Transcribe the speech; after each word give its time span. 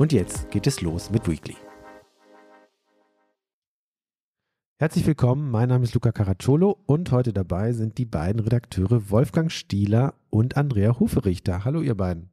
Und 0.00 0.14
jetzt 0.14 0.50
geht 0.50 0.66
es 0.66 0.80
los 0.80 1.10
mit 1.10 1.28
Weekly. 1.28 1.58
Herzlich 4.78 5.06
willkommen, 5.06 5.50
mein 5.50 5.68
Name 5.68 5.84
ist 5.84 5.92
Luca 5.92 6.10
Caracciolo 6.10 6.78
und 6.86 7.12
heute 7.12 7.34
dabei 7.34 7.74
sind 7.74 7.98
die 7.98 8.06
beiden 8.06 8.40
Redakteure 8.40 9.10
Wolfgang 9.10 9.52
Stieler 9.52 10.14
und 10.30 10.56
Andrea 10.56 10.98
Huferichter. 10.98 11.66
Hallo 11.66 11.82
ihr 11.82 11.94
beiden. 11.94 12.30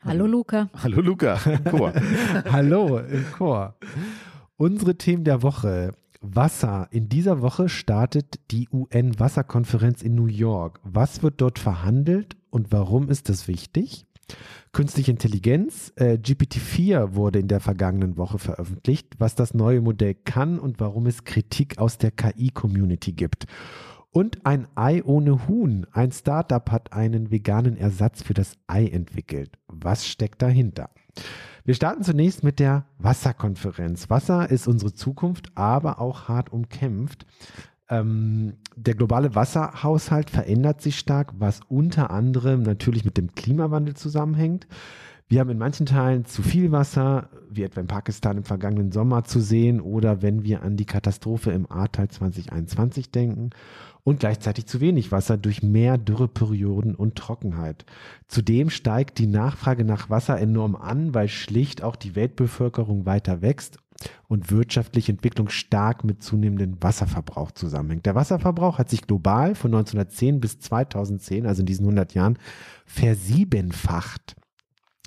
Hallo 0.00 0.26
Luca. 0.26 0.70
Hallo 0.82 1.02
Luca 1.02 1.38
im 1.44 1.64
Chor. 1.64 1.92
Hallo 2.50 2.98
im 2.98 3.30
Chor. 3.32 3.76
Unsere 4.56 4.96
Themen 4.96 5.24
der 5.24 5.42
Woche. 5.42 5.92
Wasser. 6.22 6.88
In 6.90 7.10
dieser 7.10 7.42
Woche 7.42 7.68
startet 7.68 8.40
die 8.50 8.70
UN-Wasserkonferenz 8.72 10.00
in 10.00 10.14
New 10.14 10.28
York. 10.28 10.80
Was 10.82 11.22
wird 11.22 11.42
dort 11.42 11.58
verhandelt 11.58 12.38
und 12.48 12.72
warum 12.72 13.10
ist 13.10 13.28
das 13.28 13.48
wichtig? 13.48 14.06
Künstliche 14.72 15.10
Intelligenz. 15.10 15.92
Äh, 15.96 16.14
GPT-4 16.14 17.14
wurde 17.14 17.38
in 17.38 17.48
der 17.48 17.60
vergangenen 17.60 18.16
Woche 18.16 18.38
veröffentlicht, 18.38 19.14
was 19.18 19.34
das 19.34 19.54
neue 19.54 19.80
Modell 19.80 20.14
kann 20.14 20.58
und 20.58 20.80
warum 20.80 21.06
es 21.06 21.24
Kritik 21.24 21.78
aus 21.78 21.98
der 21.98 22.10
KI-Community 22.10 23.12
gibt. 23.12 23.46
Und 24.10 24.46
ein 24.46 24.68
Ei 24.76 25.02
ohne 25.04 25.48
Huhn. 25.48 25.86
Ein 25.92 26.12
Startup 26.12 26.70
hat 26.70 26.92
einen 26.92 27.32
veganen 27.32 27.76
Ersatz 27.76 28.22
für 28.22 28.34
das 28.34 28.56
Ei 28.68 28.86
entwickelt. 28.86 29.58
Was 29.66 30.06
steckt 30.06 30.40
dahinter? 30.40 30.90
Wir 31.64 31.74
starten 31.74 32.02
zunächst 32.02 32.44
mit 32.44 32.60
der 32.60 32.86
Wasserkonferenz. 32.98 34.10
Wasser 34.10 34.50
ist 34.50 34.68
unsere 34.68 34.92
Zukunft, 34.92 35.50
aber 35.56 35.98
auch 35.98 36.28
hart 36.28 36.52
umkämpft. 36.52 37.26
Ähm, 38.00 38.54
der 38.76 38.94
globale 38.94 39.34
Wasserhaushalt 39.34 40.30
verändert 40.30 40.80
sich 40.80 40.98
stark, 40.98 41.32
was 41.38 41.60
unter 41.68 42.10
anderem 42.10 42.62
natürlich 42.62 43.04
mit 43.04 43.16
dem 43.16 43.34
Klimawandel 43.34 43.94
zusammenhängt. 43.94 44.66
Wir 45.26 45.40
haben 45.40 45.50
in 45.50 45.58
manchen 45.58 45.86
Teilen 45.86 46.26
zu 46.26 46.42
viel 46.42 46.70
Wasser, 46.70 47.30
wie 47.48 47.62
etwa 47.62 47.80
in 47.80 47.86
Pakistan 47.86 48.36
im 48.36 48.44
vergangenen 48.44 48.92
Sommer 48.92 49.24
zu 49.24 49.40
sehen 49.40 49.80
oder 49.80 50.20
wenn 50.20 50.44
wir 50.44 50.62
an 50.62 50.76
die 50.76 50.84
Katastrophe 50.84 51.50
im 51.52 51.70
Ahrtal 51.70 52.08
2021 52.08 53.10
denken 53.10 53.50
und 54.02 54.20
gleichzeitig 54.20 54.66
zu 54.66 54.80
wenig 54.80 55.12
Wasser 55.12 55.38
durch 55.38 55.62
mehr 55.62 55.96
Dürreperioden 55.96 56.94
und 56.94 57.16
Trockenheit. 57.16 57.86
Zudem 58.28 58.68
steigt 58.68 59.18
die 59.18 59.26
Nachfrage 59.26 59.84
nach 59.84 60.10
Wasser 60.10 60.38
enorm 60.38 60.76
an, 60.76 61.14
weil 61.14 61.28
schlicht 61.28 61.82
auch 61.82 61.96
die 61.96 62.14
Weltbevölkerung 62.14 63.06
weiter 63.06 63.40
wächst 63.40 63.78
und 64.28 64.50
wirtschaftliche 64.50 65.12
Entwicklung 65.12 65.48
stark 65.48 66.04
mit 66.04 66.22
zunehmendem 66.22 66.82
Wasserverbrauch 66.82 67.52
zusammenhängt. 67.52 68.06
Der 68.06 68.14
Wasserverbrauch 68.14 68.78
hat 68.78 68.90
sich 68.90 69.06
global 69.06 69.54
von 69.54 69.74
1910 69.74 70.40
bis 70.40 70.58
2010, 70.60 71.46
also 71.46 71.60
in 71.60 71.66
diesen 71.66 71.84
100 71.84 72.14
Jahren, 72.14 72.38
versiebenfacht. 72.86 74.36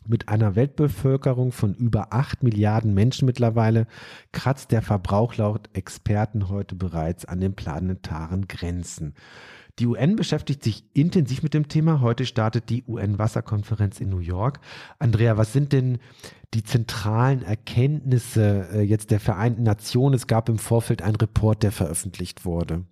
Mit 0.09 0.29
einer 0.29 0.55
Weltbevölkerung 0.55 1.51
von 1.51 1.73
über 1.73 2.13
acht 2.13 2.41
Milliarden 2.41 2.93
Menschen 2.93 3.25
mittlerweile 3.25 3.87
kratzt 4.31 4.71
der 4.71 4.81
Verbrauch 4.81 5.35
laut 5.35 5.69
Experten 5.73 6.47
heute 6.47 6.75
bereits 6.75 7.25
an 7.25 7.41
den 7.41 7.55
planetaren 7.55 8.47
Grenzen. 8.47 9.15
Die 9.79 9.85
UN 9.85 10.15
beschäftigt 10.15 10.63
sich 10.63 10.83
intensiv 10.93 11.43
mit 11.43 11.53
dem 11.53 11.67
Thema. 11.67 12.01
Heute 12.01 12.25
startet 12.25 12.69
die 12.69 12.83
UN-Wasserkonferenz 12.87 13.99
in 13.99 14.09
New 14.09 14.19
York. 14.19 14.59
Andrea, 14.97 15.37
was 15.37 15.53
sind 15.53 15.71
denn 15.71 15.99
die 16.53 16.63
zentralen 16.63 17.43
Erkenntnisse 17.43 18.69
äh, 18.73 18.81
jetzt 18.81 19.11
der 19.11 19.19
Vereinten 19.19 19.63
Nationen? 19.63 20.15
Es 20.15 20.25
gab 20.25 20.49
im 20.49 20.57
Vorfeld 20.57 21.03
einen 21.03 21.17
Report, 21.17 21.61
der 21.61 21.71
veröffentlicht 21.71 22.43
wurde. 22.43 22.85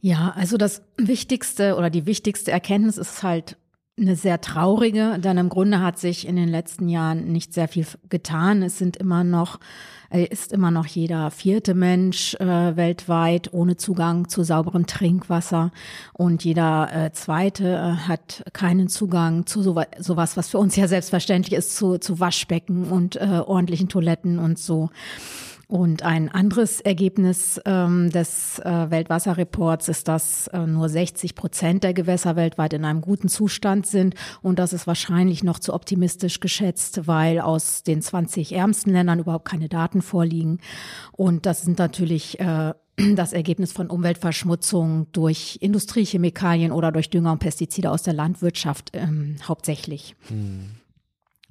Ja, 0.00 0.32
also 0.36 0.56
das 0.56 0.82
Wichtigste 0.96 1.76
oder 1.76 1.90
die 1.90 2.06
wichtigste 2.06 2.50
Erkenntnis 2.50 2.98
ist 2.98 3.22
halt 3.22 3.56
eine 3.98 4.16
sehr 4.16 4.40
traurige, 4.40 5.18
denn 5.20 5.38
im 5.38 5.48
Grunde 5.48 5.80
hat 5.80 5.98
sich 5.98 6.26
in 6.26 6.34
den 6.34 6.48
letzten 6.48 6.88
Jahren 6.88 7.30
nicht 7.30 7.54
sehr 7.54 7.68
viel 7.68 7.86
getan. 8.08 8.62
Es 8.62 8.76
sind 8.76 8.96
immer 8.96 9.22
noch, 9.22 9.60
äh, 10.10 10.24
ist 10.24 10.52
immer 10.52 10.72
noch 10.72 10.86
jeder 10.86 11.30
vierte 11.30 11.74
Mensch 11.74 12.34
äh, 12.34 12.76
weltweit 12.76 13.52
ohne 13.52 13.76
Zugang 13.76 14.28
zu 14.28 14.42
sauberem 14.42 14.86
Trinkwasser 14.86 15.70
und 16.12 16.42
jeder 16.42 16.88
äh, 16.92 17.12
zweite 17.12 17.68
äh, 17.68 18.08
hat 18.08 18.44
keinen 18.52 18.88
Zugang 18.88 19.46
zu 19.46 19.62
sowas, 19.62 19.86
sowas, 19.98 20.36
was 20.36 20.48
für 20.48 20.58
uns 20.58 20.74
ja 20.74 20.88
selbstverständlich 20.88 21.56
ist, 21.56 21.76
zu, 21.76 21.98
zu 21.98 22.18
Waschbecken 22.18 22.90
und 22.90 23.14
äh, 23.14 23.42
ordentlichen 23.46 23.88
Toiletten 23.88 24.40
und 24.40 24.58
so. 24.58 24.90
Und 25.68 26.02
ein 26.02 26.28
anderes 26.28 26.80
Ergebnis 26.80 27.60
ähm, 27.64 28.10
des 28.10 28.58
äh, 28.58 28.90
Weltwasserreports 28.90 29.88
ist, 29.88 30.08
dass 30.08 30.48
äh, 30.48 30.66
nur 30.66 30.88
60 30.88 31.34
Prozent 31.34 31.84
der 31.84 31.94
Gewässer 31.94 32.36
weltweit 32.36 32.72
in 32.72 32.84
einem 32.84 33.00
guten 33.00 33.28
Zustand 33.28 33.86
sind. 33.86 34.14
Und 34.42 34.58
das 34.58 34.72
ist 34.72 34.86
wahrscheinlich 34.86 35.42
noch 35.42 35.58
zu 35.58 35.72
optimistisch 35.72 36.40
geschätzt, 36.40 37.06
weil 37.06 37.40
aus 37.40 37.82
den 37.82 38.02
20 38.02 38.52
ärmsten 38.52 38.90
Ländern 38.90 39.18
überhaupt 39.18 39.48
keine 39.48 39.68
Daten 39.68 40.02
vorliegen. 40.02 40.58
Und 41.12 41.46
das 41.46 41.62
sind 41.62 41.78
natürlich 41.78 42.38
äh, 42.40 42.74
das 43.14 43.32
Ergebnis 43.32 43.72
von 43.72 43.88
Umweltverschmutzung 43.88 45.06
durch 45.12 45.58
Industriechemikalien 45.60 46.72
oder 46.72 46.92
durch 46.92 47.10
Dünger 47.10 47.32
und 47.32 47.38
Pestizide 47.38 47.90
aus 47.90 48.02
der 48.02 48.14
Landwirtschaft 48.14 48.90
ähm, 48.92 49.36
hauptsächlich. 49.46 50.14
Mhm. 50.28 50.70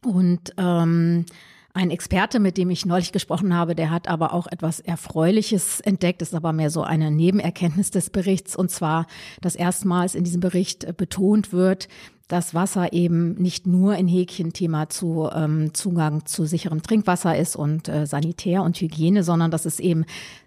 Und 0.04 0.54
ähm, 0.58 1.26
ein 1.74 1.90
Experte, 1.90 2.40
mit 2.40 2.58
dem 2.58 2.70
ich 2.70 2.86
neulich 2.86 3.12
gesprochen 3.12 3.56
habe, 3.56 3.74
der 3.74 3.90
hat 3.90 4.08
aber 4.08 4.34
auch 4.34 4.46
etwas 4.48 4.80
Erfreuliches 4.80 5.80
entdeckt. 5.80 6.22
Ist 6.22 6.36
aber 6.36 6.54
mehr 6.54 6.70
so 6.70 6.84
eine 6.84 7.10
Nebenerkenntnis 7.10 7.90
des 7.90 8.12
Berichts. 8.12 8.56
Und 8.56 8.70
zwar, 8.70 9.08
dass 9.42 9.56
erstmals 9.56 10.14
in 10.14 10.24
diesem 10.24 10.40
Bericht 10.40 10.96
betont 10.98 11.52
wird, 11.52 11.88
dass 12.28 12.54
Wasser 12.54 12.94
eben 12.94 13.34
nicht 13.36 13.68
nur 13.68 13.96
in 13.96 14.08
Häkchen 14.08 14.54
Thema 14.54 14.90
zu 14.90 15.30
ähm, 15.34 15.74
Zugang 15.74 16.26
zu 16.26 16.46
sicherem 16.46 16.82
Trinkwasser 16.82 17.38
ist 17.38 17.56
und 17.56 17.90
äh, 17.90 18.06
Sanitär 18.06 18.64
und 18.64 18.80
Hygiene, 18.80 19.24
sondern 19.24 19.52
dass 19.52 19.66
es 19.66 19.80
eben 19.80 20.06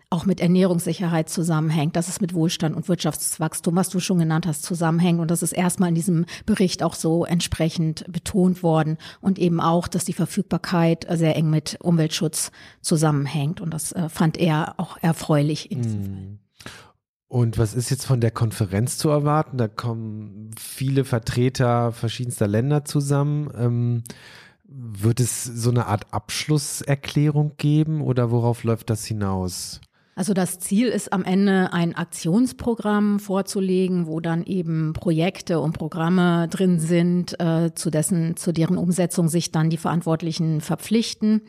auch 0.09 0.25
mit 0.25 0.41
Ernährungssicherheit 0.41 1.29
zusammenhängt, 1.29 1.97
dass 1.97 2.09
es 2.09 2.21
mit 2.21 2.33
Wohlstand 2.33 2.77
und 2.77 2.89
Wirtschaftswachstum, 2.89 3.75
was 3.75 3.89
du 3.89 3.99
schon 3.99 4.21
genannt 4.21 4.47
hast, 4.47 4.63
zusammenhängt. 4.63 5.19
Und 5.19 5.31
das 5.31 5.43
ist 5.43 5.53
erstmal 5.53 5.89
in 5.89 5.97
diesem 5.97 6.27
Bericht 6.47 6.83
auch 6.85 6.95
so 6.95 7.25
entsprechend 7.25 8.05
betont 8.11 8.63
worden. 8.63 8.99
Und 9.21 9.39
eben 9.39 9.61
auch, 9.61 9.89
dass 9.89 10.05
die 10.05 10.13
Verfügbarkeit 10.13 11.07
sehr 11.11 11.35
eng 11.35 11.51
mit 11.51 11.79
Umweltschutz 11.81 12.53
zusammenhängt. 12.83 13.61
Und 13.61 13.75
das 13.75 13.93
äh, 13.93 14.09
fand 14.09 14.37
er 14.37 14.75
auch 14.79 14.97
erfreulich 15.03 15.73
in 15.73 15.83
diesem 15.83 16.05
hm. 16.05 16.15
Fall. 16.15 16.39
Und 17.29 17.59
was 17.59 17.75
ist 17.75 17.91
jetzt 17.91 18.07
von 18.07 18.21
der 18.21 18.31
Konferenz 18.31 18.99
zu 18.99 19.09
erwarten? 19.09 19.59
Da 19.59 19.67
kommen 19.67 20.53
viele 20.57 21.05
Vertreter 21.05 21.91
verschiedenster 21.91 22.47
Länder 22.47 22.85
zusammen. 22.85 23.51
Ähm, 23.59 24.05
wird 24.69 25.19
es 25.19 25.45
so 25.45 25.71
eine 25.71 25.87
Art 25.87 26.13
Abschlusserklärung 26.13 27.55
geben 27.57 28.01
oder 28.01 28.31
worauf 28.31 28.63
läuft 28.63 28.91
das 28.91 29.05
hinaus? 29.05 29.81
Also 30.19 30.33
das 30.33 30.59
Ziel 30.59 30.89
ist 30.89 31.13
am 31.13 31.25
Ende 31.25 31.75
ein 31.75 31.95
Aktionsprogramm 31.95 33.21
vorzulegen, 33.21 34.07
wo 34.07 34.21
dann 34.21 34.45
eben 34.45 34.95
Projekte 34.95 35.61
und 35.61 35.75
Programme 35.75 36.49
drin 36.49 36.81
sind, 36.81 37.39
äh, 37.39 37.75
zu 37.75 37.91
dessen, 37.91 38.35
zu 38.35 38.53
deren 38.53 38.79
Umsetzung 38.79 39.29
sich 39.29 39.53
dann 39.53 39.69
die 39.69 39.77
Verantwortlichen 39.77 40.63
verpflichten. 40.63 41.43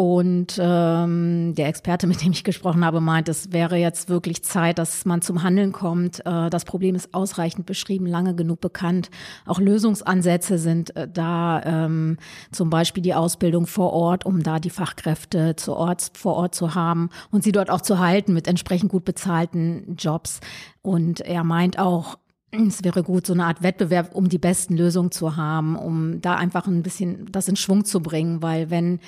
Und 0.00 0.58
ähm, 0.58 1.54
der 1.54 1.68
Experte, 1.68 2.06
mit 2.06 2.24
dem 2.24 2.32
ich 2.32 2.42
gesprochen 2.42 2.86
habe, 2.86 3.02
meint, 3.02 3.28
es 3.28 3.52
wäre 3.52 3.76
jetzt 3.76 4.08
wirklich 4.08 4.42
Zeit, 4.42 4.78
dass 4.78 5.04
man 5.04 5.20
zum 5.20 5.42
Handeln 5.42 5.72
kommt. 5.72 6.24
Äh, 6.24 6.48
das 6.48 6.64
Problem 6.64 6.94
ist 6.94 7.12
ausreichend 7.12 7.66
beschrieben, 7.66 8.06
lange 8.06 8.34
genug 8.34 8.62
bekannt. 8.62 9.10
Auch 9.44 9.60
Lösungsansätze 9.60 10.56
sind 10.56 10.96
äh, 10.96 11.06
da, 11.06 11.62
ähm, 11.66 12.16
zum 12.50 12.70
Beispiel 12.70 13.02
die 13.02 13.12
Ausbildung 13.12 13.66
vor 13.66 13.92
Ort, 13.92 14.24
um 14.24 14.42
da 14.42 14.58
die 14.58 14.70
Fachkräfte 14.70 15.54
zu 15.56 15.76
Ort, 15.76 16.12
vor 16.14 16.32
Ort 16.34 16.54
zu 16.54 16.74
haben 16.74 17.10
und 17.30 17.44
sie 17.44 17.52
dort 17.52 17.68
auch 17.68 17.82
zu 17.82 17.98
halten 17.98 18.32
mit 18.32 18.48
entsprechend 18.48 18.90
gut 18.90 19.04
bezahlten 19.04 19.96
Jobs. 19.98 20.40
Und 20.80 21.20
er 21.20 21.44
meint 21.44 21.78
auch, 21.78 22.16
es 22.52 22.82
wäre 22.82 23.02
gut, 23.02 23.26
so 23.26 23.34
eine 23.34 23.44
Art 23.44 23.62
Wettbewerb, 23.62 24.14
um 24.14 24.30
die 24.30 24.38
besten 24.38 24.78
Lösungen 24.78 25.10
zu 25.10 25.36
haben, 25.36 25.76
um 25.76 26.22
da 26.22 26.36
einfach 26.36 26.66
ein 26.66 26.82
bisschen 26.82 27.30
das 27.30 27.48
in 27.48 27.56
Schwung 27.56 27.84
zu 27.84 28.00
bringen, 28.00 28.40
weil 28.40 28.70
wenn 28.70 28.98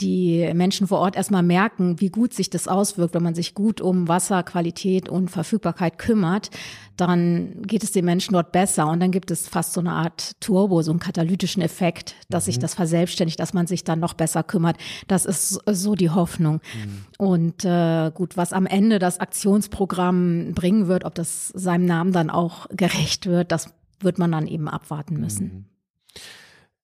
die 0.00 0.50
Menschen 0.54 0.86
vor 0.86 0.98
Ort 0.98 1.16
erstmal 1.16 1.42
merken, 1.42 2.00
wie 2.00 2.10
gut 2.10 2.34
sich 2.34 2.50
das 2.50 2.68
auswirkt, 2.68 3.14
wenn 3.14 3.22
man 3.22 3.34
sich 3.34 3.54
gut 3.54 3.80
um 3.80 4.08
Wasserqualität 4.08 5.08
und 5.08 5.30
Verfügbarkeit 5.30 5.98
kümmert, 5.98 6.50
dann 6.96 7.62
geht 7.62 7.82
es 7.82 7.92
den 7.92 8.04
Menschen 8.04 8.32
dort 8.32 8.52
besser 8.52 8.88
und 8.88 9.00
dann 9.00 9.10
gibt 9.10 9.30
es 9.30 9.48
fast 9.48 9.72
so 9.72 9.80
eine 9.80 9.92
Art 9.92 10.32
Turbo, 10.40 10.82
so 10.82 10.90
einen 10.90 11.00
katalytischen 11.00 11.62
Effekt, 11.62 12.14
dass 12.28 12.44
mhm. 12.44 12.46
sich 12.46 12.58
das 12.58 12.74
verselbstständigt, 12.74 13.40
dass 13.40 13.54
man 13.54 13.66
sich 13.66 13.84
dann 13.84 14.00
noch 14.00 14.14
besser 14.14 14.42
kümmert. 14.42 14.76
Das 15.08 15.24
ist 15.24 15.60
so 15.66 15.94
die 15.94 16.10
Hoffnung. 16.10 16.60
Mhm. 16.74 17.04
Und 17.18 17.64
äh, 17.64 18.10
gut, 18.12 18.36
was 18.36 18.52
am 18.52 18.66
Ende 18.66 18.98
das 18.98 19.20
Aktionsprogramm 19.20 20.52
bringen 20.54 20.88
wird, 20.88 21.04
ob 21.04 21.14
das 21.14 21.48
seinem 21.48 21.86
Namen 21.86 22.12
dann 22.12 22.30
auch 22.30 22.66
gerecht 22.70 23.26
wird, 23.26 23.52
das 23.52 23.72
wird 24.00 24.18
man 24.18 24.32
dann 24.32 24.46
eben 24.46 24.68
abwarten 24.68 25.18
müssen. 25.18 25.44
Mhm. 25.44 25.75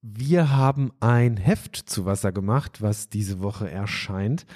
Wir 0.05 0.51
haben 0.57 0.91
ein 0.99 1.37
Heft 1.37 1.77
zu 1.77 2.05
Wasser 2.05 2.33
gemacht, 2.33 2.83
was 2.83 3.09
diese 3.09 3.41
Woche 3.41 3.71
erscheint. 3.71 4.47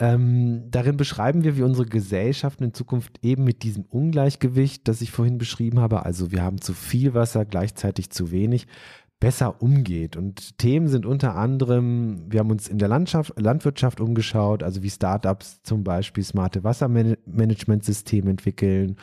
Ähm, 0.00 0.64
darin 0.72 0.96
beschreiben 0.96 1.44
wir, 1.44 1.56
wie 1.56 1.62
unsere 1.62 1.86
Gesellschaften 1.86 2.64
in 2.64 2.74
Zukunft 2.74 3.20
eben 3.22 3.44
mit 3.44 3.62
diesem 3.62 3.84
Ungleichgewicht, 3.84 4.88
das 4.88 5.02
ich 5.02 5.12
vorhin 5.12 5.38
beschrieben 5.38 5.78
habe, 5.78 6.04
also 6.04 6.32
wir 6.32 6.42
haben 6.42 6.60
zu 6.60 6.74
viel 6.74 7.14
Wasser, 7.14 7.44
gleichzeitig 7.44 8.10
zu 8.10 8.32
wenig, 8.32 8.66
besser 9.20 9.62
umgeht. 9.62 10.16
Und 10.16 10.58
Themen 10.58 10.88
sind 10.88 11.06
unter 11.06 11.36
anderem, 11.36 12.24
wir 12.28 12.40
haben 12.40 12.50
uns 12.50 12.66
in 12.66 12.78
der 12.78 12.88
Landschaft, 12.88 13.32
Landwirtschaft 13.38 14.00
umgeschaut, 14.00 14.64
also 14.64 14.82
wie 14.82 14.90
Startups 14.90 15.62
zum 15.62 15.84
Beispiel 15.84 16.24
smarte 16.24 16.64
Wassermanagementsysteme 16.64 18.28
entwickeln 18.28 18.96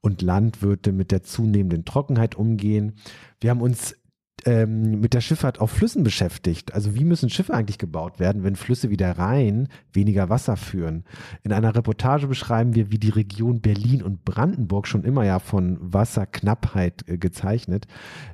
und 0.00 0.20
Landwirte 0.20 0.90
mit 0.90 1.12
der 1.12 1.22
zunehmenden 1.22 1.84
Trockenheit 1.84 2.34
umgehen. 2.34 2.94
Wir 3.40 3.50
haben 3.50 3.62
uns 3.62 3.94
ähm, 4.44 5.00
mit 5.00 5.14
der 5.14 5.20
Schifffahrt 5.20 5.60
auf 5.60 5.70
Flüssen 5.70 6.04
beschäftigt. 6.04 6.74
Also 6.74 6.94
wie 6.94 7.04
müssen 7.04 7.30
Schiffe 7.30 7.54
eigentlich 7.54 7.78
gebaut 7.78 8.18
werden, 8.18 8.44
wenn 8.44 8.56
Flüsse 8.56 8.90
wie 8.90 8.96
der 8.96 9.18
Rhein 9.18 9.68
weniger 9.92 10.28
Wasser 10.28 10.56
führen? 10.56 11.04
In 11.42 11.52
einer 11.52 11.74
Reportage 11.74 12.26
beschreiben 12.26 12.74
wir, 12.74 12.90
wie 12.90 12.98
die 12.98 13.10
Region 13.10 13.60
Berlin 13.60 14.02
und 14.02 14.24
Brandenburg 14.24 14.86
schon 14.86 15.04
immer 15.04 15.24
ja 15.24 15.38
von 15.38 15.78
Wasserknappheit 15.80 17.08
äh, 17.08 17.18
gezeichnet, 17.18 17.86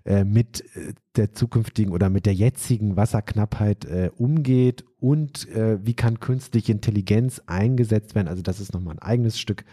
äh, 0.04 0.24
mit 0.24 0.64
äh, 0.76 0.94
der 1.16 1.32
zukünftigen 1.32 1.92
oder 1.92 2.08
mit 2.08 2.26
der 2.26 2.34
jetzigen 2.34 2.96
Wasserknappheit 2.96 3.84
äh, 3.84 4.10
umgeht 4.16 4.84
und 5.00 5.48
äh, 5.48 5.78
wie 5.84 5.94
kann 5.94 6.20
künstliche 6.20 6.72
Intelligenz 6.72 7.42
eingesetzt 7.46 8.14
werden. 8.14 8.28
Also 8.28 8.42
das 8.42 8.60
ist 8.60 8.72
nochmal 8.72 8.94
ein 8.94 9.02
eigenes 9.02 9.38
Stück 9.38 9.64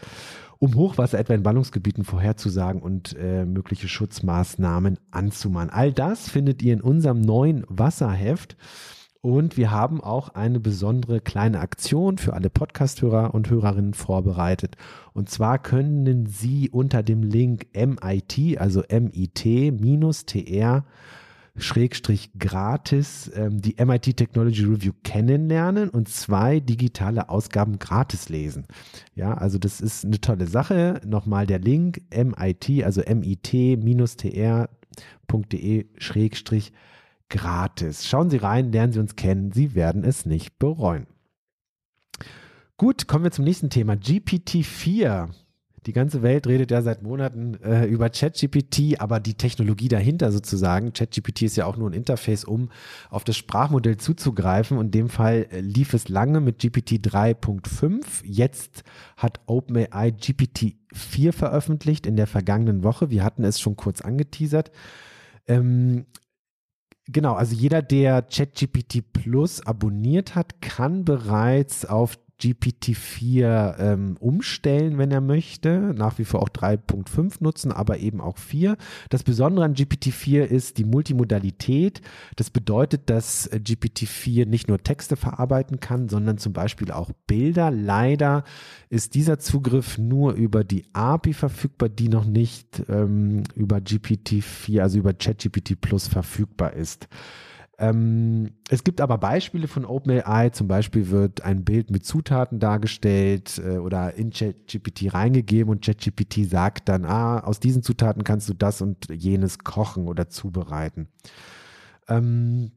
um 0.58 0.74
Hochwasser 0.74 1.18
etwa 1.18 1.34
in 1.34 1.42
Ballungsgebieten 1.42 2.04
vorherzusagen 2.04 2.82
und 2.82 3.16
äh, 3.16 3.44
mögliche 3.44 3.88
Schutzmaßnahmen 3.88 4.98
anzumahnen. 5.10 5.70
All 5.70 5.92
das 5.92 6.28
findet 6.28 6.62
ihr 6.62 6.72
in 6.72 6.80
unserem 6.80 7.20
neuen 7.20 7.64
Wasserheft. 7.68 8.56
Und 9.20 9.56
wir 9.56 9.72
haben 9.72 10.00
auch 10.00 10.30
eine 10.30 10.60
besondere 10.60 11.20
kleine 11.20 11.58
Aktion 11.58 12.18
für 12.18 12.34
alle 12.34 12.50
Podcasthörer 12.50 13.34
und 13.34 13.50
Hörerinnen 13.50 13.94
vorbereitet. 13.94 14.76
Und 15.12 15.28
zwar 15.28 15.58
können 15.58 16.26
Sie 16.26 16.70
unter 16.70 17.02
dem 17.02 17.24
Link 17.24 17.66
MIT, 17.74 18.58
also 18.58 18.84
MIT-TR, 18.88 20.84
Schrägstrich 21.58 22.30
gratis 22.38 23.30
ähm, 23.34 23.60
die 23.60 23.76
MIT 23.82 24.16
Technology 24.16 24.64
Review 24.64 24.92
kennenlernen 25.02 25.88
und 25.90 26.08
zwei 26.08 26.60
digitale 26.60 27.28
Ausgaben 27.28 27.78
gratis 27.78 28.28
lesen. 28.28 28.66
Ja, 29.14 29.34
also 29.34 29.58
das 29.58 29.80
ist 29.80 30.04
eine 30.04 30.20
tolle 30.20 30.46
Sache. 30.46 31.00
Nochmal 31.04 31.46
der 31.46 31.58
Link 31.58 32.02
MIT, 32.14 32.84
also 32.84 33.02
mit-tr.de 33.08 34.68
Schrägstrich 35.98 36.72
gratis. 37.28 38.06
Schauen 38.06 38.30
Sie 38.30 38.38
rein, 38.38 38.72
lernen 38.72 38.92
Sie 38.92 39.00
uns 39.00 39.16
kennen. 39.16 39.52
Sie 39.52 39.74
werden 39.74 40.04
es 40.04 40.26
nicht 40.26 40.58
bereuen. 40.58 41.06
Gut, 42.76 43.08
kommen 43.08 43.24
wir 43.24 43.32
zum 43.32 43.44
nächsten 43.44 43.70
Thema. 43.70 43.94
GPT-4 43.94 45.30
die 45.88 45.94
ganze 45.94 46.20
Welt 46.20 46.46
redet 46.46 46.70
ja 46.70 46.82
seit 46.82 47.02
Monaten 47.02 47.54
äh, 47.62 47.86
über 47.86 48.10
ChatGPT, 48.10 49.00
aber 49.00 49.20
die 49.20 49.32
Technologie 49.32 49.88
dahinter 49.88 50.30
sozusagen, 50.30 50.92
ChatGPT 50.92 51.42
ist 51.42 51.56
ja 51.56 51.64
auch 51.64 51.78
nur 51.78 51.88
ein 51.88 51.94
Interface, 51.94 52.44
um 52.44 52.68
auf 53.08 53.24
das 53.24 53.38
Sprachmodell 53.38 53.96
zuzugreifen. 53.96 54.78
In 54.78 54.90
dem 54.90 55.08
Fall 55.08 55.46
äh, 55.50 55.60
lief 55.60 55.94
es 55.94 56.10
lange 56.10 56.40
mit 56.42 56.58
GPT 56.58 57.06
3.5. 57.06 58.20
Jetzt 58.22 58.84
hat 59.16 59.40
OpenAI 59.46 60.10
GPT 60.10 60.76
4 60.92 61.32
veröffentlicht 61.32 62.04
in 62.04 62.16
der 62.16 62.26
vergangenen 62.26 62.84
Woche. 62.84 63.08
Wir 63.08 63.24
hatten 63.24 63.42
es 63.42 63.58
schon 63.58 63.76
kurz 63.76 64.02
angeteasert. 64.02 64.70
Ähm, 65.46 66.04
Genau, 67.10 67.32
also 67.32 67.54
jeder, 67.54 67.80
der 67.80 68.20
ChatGPT 68.20 69.14
Plus 69.14 69.66
abonniert 69.66 70.34
hat, 70.34 70.60
kann 70.60 71.06
bereits 71.06 71.86
auf 71.86 72.18
GPT-4 72.40 73.78
ähm, 73.78 74.16
umstellen, 74.20 74.96
wenn 74.98 75.10
er 75.10 75.20
möchte. 75.20 75.92
Nach 75.96 76.18
wie 76.18 76.24
vor 76.24 76.42
auch 76.42 76.48
3.5 76.48 77.36
nutzen, 77.40 77.72
aber 77.72 77.98
eben 77.98 78.20
auch 78.20 78.38
4. 78.38 78.76
Das 79.10 79.24
Besondere 79.24 79.64
an 79.64 79.74
GPT-4 79.74 80.42
ist 80.42 80.78
die 80.78 80.84
Multimodalität. 80.84 82.00
Das 82.36 82.50
bedeutet, 82.50 83.10
dass 83.10 83.46
äh, 83.46 83.60
GPT-4 83.62 84.46
nicht 84.46 84.68
nur 84.68 84.82
Texte 84.82 85.16
verarbeiten 85.16 85.80
kann, 85.80 86.08
sondern 86.08 86.38
zum 86.38 86.52
Beispiel 86.52 86.92
auch 86.92 87.10
Bilder. 87.26 87.70
Leider 87.70 88.44
ist 88.88 89.14
dieser 89.14 89.38
Zugriff 89.38 89.98
nur 89.98 90.32
über 90.34 90.62
die 90.62 90.84
API 90.92 91.32
verfügbar, 91.32 91.88
die 91.88 92.08
noch 92.08 92.24
nicht 92.24 92.82
ähm, 92.88 93.42
über 93.54 93.78
GPT-4, 93.78 94.80
also 94.80 94.98
über 94.98 95.12
ChatGPT 95.12 95.80
Plus 95.80 96.06
verfügbar 96.06 96.72
ist. 96.74 97.08
Ähm, 97.80 98.50
es 98.68 98.82
gibt 98.82 99.00
aber 99.00 99.18
Beispiele 99.18 99.68
von 99.68 99.84
OpenAI, 99.84 100.50
zum 100.50 100.66
Beispiel 100.66 101.10
wird 101.10 101.42
ein 101.42 101.64
Bild 101.64 101.90
mit 101.90 102.04
Zutaten 102.04 102.58
dargestellt 102.58 103.60
äh, 103.64 103.78
oder 103.78 104.14
in 104.14 104.30
ChatGPT 104.30 105.14
reingegeben 105.14 105.70
und 105.70 105.84
ChatGPT 105.84 106.48
sagt 106.48 106.88
dann, 106.88 107.04
ah, 107.04 107.38
aus 107.38 107.60
diesen 107.60 107.84
Zutaten 107.84 108.24
kannst 108.24 108.48
du 108.48 108.54
das 108.54 108.82
und 108.82 109.06
jenes 109.10 109.60
kochen 109.60 110.08
oder 110.08 110.28
zubereiten. 110.28 111.08
Ähm, 112.08 112.72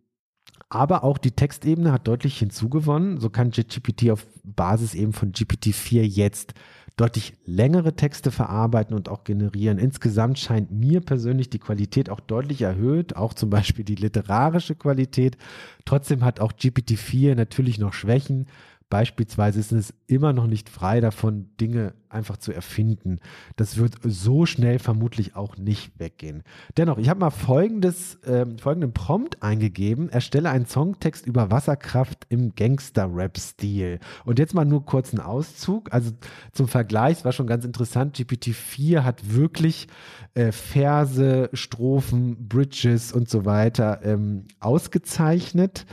aber 0.69 1.03
auch 1.03 1.17
die 1.17 1.31
Textebene 1.31 1.91
hat 1.91 2.07
deutlich 2.07 2.37
hinzugewonnen. 2.37 3.19
So 3.19 3.29
kann 3.31 3.51
ChatGPT 3.51 4.11
auf 4.11 4.27
Basis 4.43 4.93
eben 4.93 5.13
von 5.13 5.31
GPT-4 5.31 6.03
jetzt 6.03 6.53
deutlich 7.01 7.33
längere 7.45 7.95
Texte 7.95 8.29
verarbeiten 8.29 8.95
und 8.95 9.09
auch 9.09 9.23
generieren. 9.23 9.79
Insgesamt 9.79 10.37
scheint 10.37 10.71
mir 10.71 11.01
persönlich 11.01 11.49
die 11.49 11.57
Qualität 11.57 12.11
auch 12.11 12.19
deutlich 12.19 12.61
erhöht, 12.61 13.15
auch 13.15 13.33
zum 13.33 13.49
Beispiel 13.49 13.83
die 13.83 13.95
literarische 13.95 14.75
Qualität. 14.75 15.35
Trotzdem 15.83 16.23
hat 16.23 16.39
auch 16.39 16.53
GPT-4 16.53 17.33
natürlich 17.33 17.79
noch 17.79 17.93
Schwächen. 17.93 18.45
Beispielsweise 18.91 19.57
ist 19.57 19.71
es 19.71 19.93
immer 20.05 20.33
noch 20.33 20.47
nicht 20.47 20.69
frei 20.69 20.99
davon, 20.99 21.49
Dinge 21.61 21.93
einfach 22.09 22.35
zu 22.35 22.51
erfinden. 22.51 23.19
Das 23.55 23.77
wird 23.77 23.95
so 24.03 24.45
schnell 24.45 24.79
vermutlich 24.79 25.37
auch 25.37 25.55
nicht 25.55 25.97
weggehen. 25.97 26.43
Dennoch, 26.75 26.97
ich 26.97 27.07
habe 27.07 27.21
mal 27.21 27.29
folgendes, 27.29 28.15
äh, 28.23 28.45
folgenden 28.59 28.91
Prompt 28.91 29.41
eingegeben. 29.41 30.09
Erstelle 30.09 30.49
einen 30.49 30.65
Songtext 30.65 31.25
über 31.25 31.49
Wasserkraft 31.49 32.25
im 32.27 32.53
Gangster-Rap-Stil. 32.53 33.99
Und 34.25 34.39
jetzt 34.39 34.53
mal 34.53 34.65
nur 34.65 34.85
kurz 34.85 35.13
einen 35.13 35.23
Auszug. 35.23 35.93
Also 35.93 36.11
zum 36.51 36.67
Vergleich, 36.67 37.19
es 37.19 37.25
war 37.25 37.31
schon 37.31 37.47
ganz 37.47 37.63
interessant, 37.63 38.17
GPT-4 38.17 39.03
hat 39.03 39.33
wirklich 39.33 39.87
äh, 40.33 40.51
Verse, 40.51 41.49
Strophen, 41.53 42.49
Bridges 42.49 43.13
und 43.13 43.29
so 43.29 43.45
weiter 43.45 44.01
ähm, 44.03 44.47
ausgezeichnet. 44.59 45.85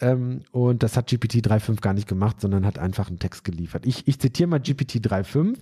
Ähm, 0.00 0.40
und 0.50 0.82
das 0.82 0.96
hat 0.96 1.08
GPT 1.08 1.46
3.5 1.46 1.80
gar 1.80 1.92
nicht 1.92 2.08
gemacht, 2.08 2.40
sondern 2.40 2.66
hat 2.66 2.78
einfach 2.78 3.08
einen 3.08 3.18
Text 3.18 3.44
geliefert. 3.44 3.86
Ich, 3.86 4.08
ich 4.08 4.18
zitiere 4.18 4.48
mal 4.48 4.60
GPT 4.60 4.96
3.5. 4.96 5.56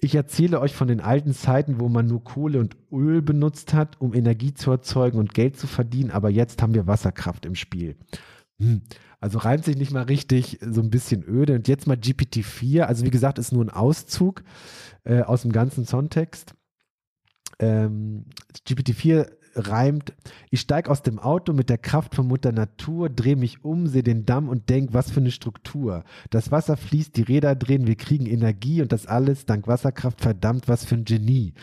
Ich 0.00 0.14
erzähle 0.14 0.60
euch 0.60 0.74
von 0.74 0.88
den 0.88 1.00
alten 1.00 1.34
Zeiten, 1.34 1.80
wo 1.80 1.88
man 1.88 2.06
nur 2.06 2.22
Kohle 2.22 2.60
und 2.60 2.76
Öl 2.92 3.20
benutzt 3.20 3.74
hat, 3.74 4.00
um 4.00 4.14
Energie 4.14 4.54
zu 4.54 4.70
erzeugen 4.70 5.18
und 5.18 5.34
Geld 5.34 5.58
zu 5.58 5.66
verdienen, 5.66 6.12
aber 6.12 6.30
jetzt 6.30 6.62
haben 6.62 6.74
wir 6.74 6.86
Wasserkraft 6.86 7.44
im 7.44 7.56
Spiel. 7.56 7.96
Hm. 8.60 8.82
Also 9.20 9.38
reimt 9.38 9.64
sich 9.64 9.76
nicht 9.76 9.90
mal 9.90 10.04
richtig, 10.04 10.58
so 10.60 10.80
ein 10.80 10.90
bisschen 10.90 11.24
öde. 11.24 11.54
Und 11.54 11.66
jetzt 11.66 11.88
mal 11.88 11.96
GPT-4, 11.96 12.82
also 12.82 13.04
wie 13.04 13.10
gesagt, 13.10 13.38
ist 13.38 13.52
nur 13.52 13.64
ein 13.64 13.70
Auszug 13.70 14.44
äh, 15.02 15.22
aus 15.22 15.42
dem 15.42 15.50
ganzen 15.50 15.84
Songtext. 15.84 16.54
Ähm, 17.58 18.26
GPT-4 18.66 19.28
reimt, 19.58 20.14
ich 20.50 20.60
steig 20.60 20.88
aus 20.88 21.02
dem 21.02 21.18
Auto 21.18 21.52
mit 21.52 21.68
der 21.68 21.78
Kraft 21.78 22.14
von 22.14 22.28
Mutter 22.28 22.52
Natur, 22.52 23.08
dreh 23.08 23.36
mich 23.36 23.64
um, 23.64 23.86
sehe 23.86 24.02
den 24.02 24.24
Damm 24.26 24.48
und 24.48 24.68
denk, 24.68 24.92
was 24.92 25.10
für 25.10 25.20
eine 25.20 25.30
Struktur. 25.30 26.04
Das 26.30 26.50
Wasser 26.50 26.76
fließt, 26.76 27.16
die 27.16 27.22
Räder 27.22 27.56
drehen, 27.56 27.86
wir 27.86 27.96
kriegen 27.96 28.26
Energie 28.26 28.82
und 28.82 28.92
das 28.92 29.06
alles 29.06 29.46
dank 29.46 29.66
Wasserkraft, 29.66 30.20
verdammt, 30.20 30.68
was 30.68 30.84
für 30.84 30.94
ein 30.94 31.04
Genie. 31.04 31.54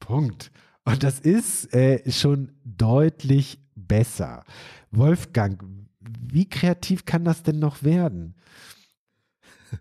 Punkt. 0.00 0.50
Und 0.84 1.02
das 1.02 1.18
ist 1.18 1.72
äh, 1.74 2.10
schon 2.10 2.52
deutlich 2.64 3.58
besser. 3.74 4.44
Wolfgang, 4.90 5.62
wie 6.00 6.48
kreativ 6.48 7.04
kann 7.06 7.24
das 7.24 7.42
denn 7.42 7.58
noch 7.58 7.82
werden? 7.82 8.34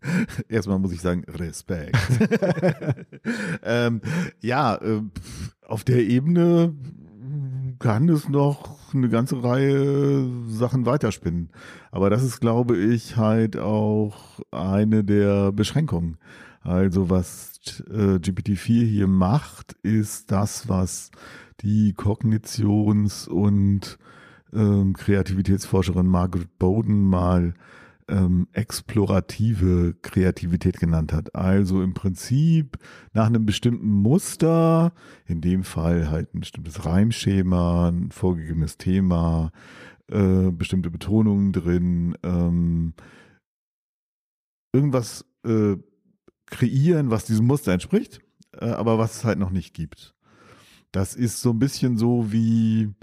Erstmal 0.50 0.80
muss 0.80 0.94
ich 0.94 1.02
sagen, 1.02 1.24
Respekt. 1.26 1.98
ähm, 3.64 4.02
ja, 4.42 4.76
äh, 4.76 5.02
auf 5.66 5.84
der 5.84 6.04
Ebene 6.04 6.74
kann 7.84 8.08
es 8.08 8.30
noch 8.30 8.78
eine 8.94 9.10
ganze 9.10 9.44
Reihe 9.44 10.25
Sachen 10.48 10.86
weiterspinnen. 10.86 11.50
Aber 11.92 12.10
das 12.10 12.24
ist, 12.24 12.40
glaube 12.40 12.78
ich, 12.78 13.18
halt 13.18 13.58
auch 13.58 14.40
eine 14.52 15.04
der 15.04 15.52
Beschränkungen. 15.52 16.18
Also 16.62 17.10
was 17.10 17.60
äh, 17.90 18.20
GPT-4 18.20 18.86
hier 18.86 19.08
macht, 19.08 19.74
ist 19.84 20.32
das, 20.32 20.70
was 20.70 21.12
die 21.60 21.94
Kognitions- 21.94 23.28
und 23.28 23.98
ähm, 24.54 24.94
Kreativitätsforscherin 24.94 26.08
Margaret 26.08 26.58
Bowden 26.60 27.04
mal 27.04 27.54
ähm, 28.08 28.48
explorative 28.52 29.96
Kreativität 30.02 30.80
genannt 30.80 31.14
hat. 31.14 31.36
Also 31.36 31.82
im 31.82 31.94
Prinzip 31.94 32.78
nach 33.14 33.28
einem 33.28 33.46
bestimmten 33.46 33.90
Muster, 33.90 34.94
in 35.26 35.42
dem 35.42 35.64
Fall 35.64 36.10
halt 36.10 36.34
ein 36.34 36.42
bestimmtes 36.42 36.86
Reimschema, 36.86 37.90
ein 37.90 38.12
vorgegebenes 38.12 38.78
Thema, 38.78 39.52
äh, 40.10 40.52
bestimmte 40.52 40.92
Betonungen 40.92 41.54
drin, 41.54 42.16
ähm, 42.24 42.94
irgendwas 44.74 45.26
äh, 45.46 45.78
kreieren, 46.48 47.10
was 47.10 47.26
diesem 47.26 47.48
Muster 47.48 47.72
entspricht, 47.72 48.20
äh, 48.54 48.66
aber 48.66 48.98
was 48.98 49.18
es 49.18 49.24
halt 49.24 49.40
noch 49.40 49.50
nicht 49.52 49.74
gibt. 49.74 50.14
Das 50.92 51.16
ist 51.16 51.42
so 51.42 51.52
ein 51.52 51.60
bisschen 51.60 51.98
so 51.98 52.32
wie 52.32 52.94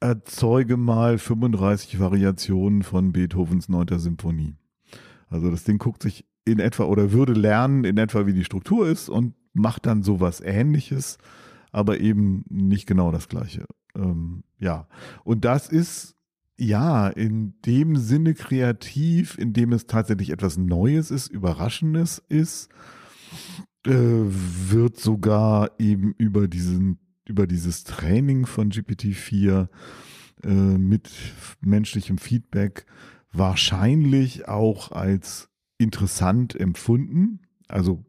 erzeuge 0.00 0.76
mal 0.76 1.18
35 1.18 1.98
Variationen 1.98 2.82
von 2.82 3.12
Beethovens 3.12 3.68
9. 3.68 3.98
Symphonie. 3.98 4.56
Also 5.28 5.50
das 5.50 5.64
Ding 5.64 5.78
guckt 5.78 6.02
sich 6.02 6.24
in 6.44 6.58
etwa 6.58 6.84
oder 6.84 7.12
würde 7.12 7.34
lernen 7.34 7.84
in 7.84 7.98
etwa, 7.98 8.26
wie 8.26 8.32
die 8.32 8.44
Struktur 8.44 8.88
ist 8.88 9.08
und 9.08 9.34
macht 9.52 9.86
dann 9.86 10.02
sowas 10.02 10.40
ähnliches, 10.40 11.18
aber 11.72 12.00
eben 12.00 12.44
nicht 12.48 12.86
genau 12.86 13.10
das 13.10 13.28
gleiche. 13.28 13.66
Ähm, 13.94 14.44
ja, 14.58 14.88
und 15.24 15.44
das 15.44 15.68
ist 15.68 16.16
ja 16.56 17.08
in 17.08 17.54
dem 17.66 17.96
Sinne 17.96 18.34
kreativ, 18.34 19.36
in 19.38 19.52
dem 19.52 19.72
es 19.72 19.86
tatsächlich 19.86 20.30
etwas 20.30 20.56
Neues 20.56 21.10
ist, 21.10 21.28
Überraschendes 21.28 22.22
ist, 22.28 22.70
äh, 23.86 23.92
wird 23.92 24.98
sogar 24.98 25.70
eben 25.78 26.14
über 26.18 26.48
diesen 26.48 26.98
über 27.28 27.46
dieses 27.46 27.84
Training 27.84 28.46
von 28.46 28.70
GPT-4 28.70 29.68
äh, 30.44 30.48
mit 30.48 31.10
menschlichem 31.60 32.18
Feedback 32.18 32.86
wahrscheinlich 33.32 34.48
auch 34.48 34.92
als 34.92 35.50
interessant 35.78 36.54
empfunden. 36.58 37.40
Also 37.68 38.04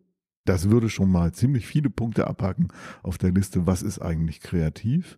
das 0.45 0.69
würde 0.69 0.89
schon 0.89 1.11
mal 1.11 1.31
ziemlich 1.33 1.67
viele 1.67 1.89
Punkte 1.89 2.27
abhaken 2.27 2.69
auf 3.03 3.17
der 3.17 3.31
Liste, 3.31 3.67
was 3.67 3.83
ist 3.83 3.99
eigentlich 3.99 4.41
kreativ. 4.41 5.17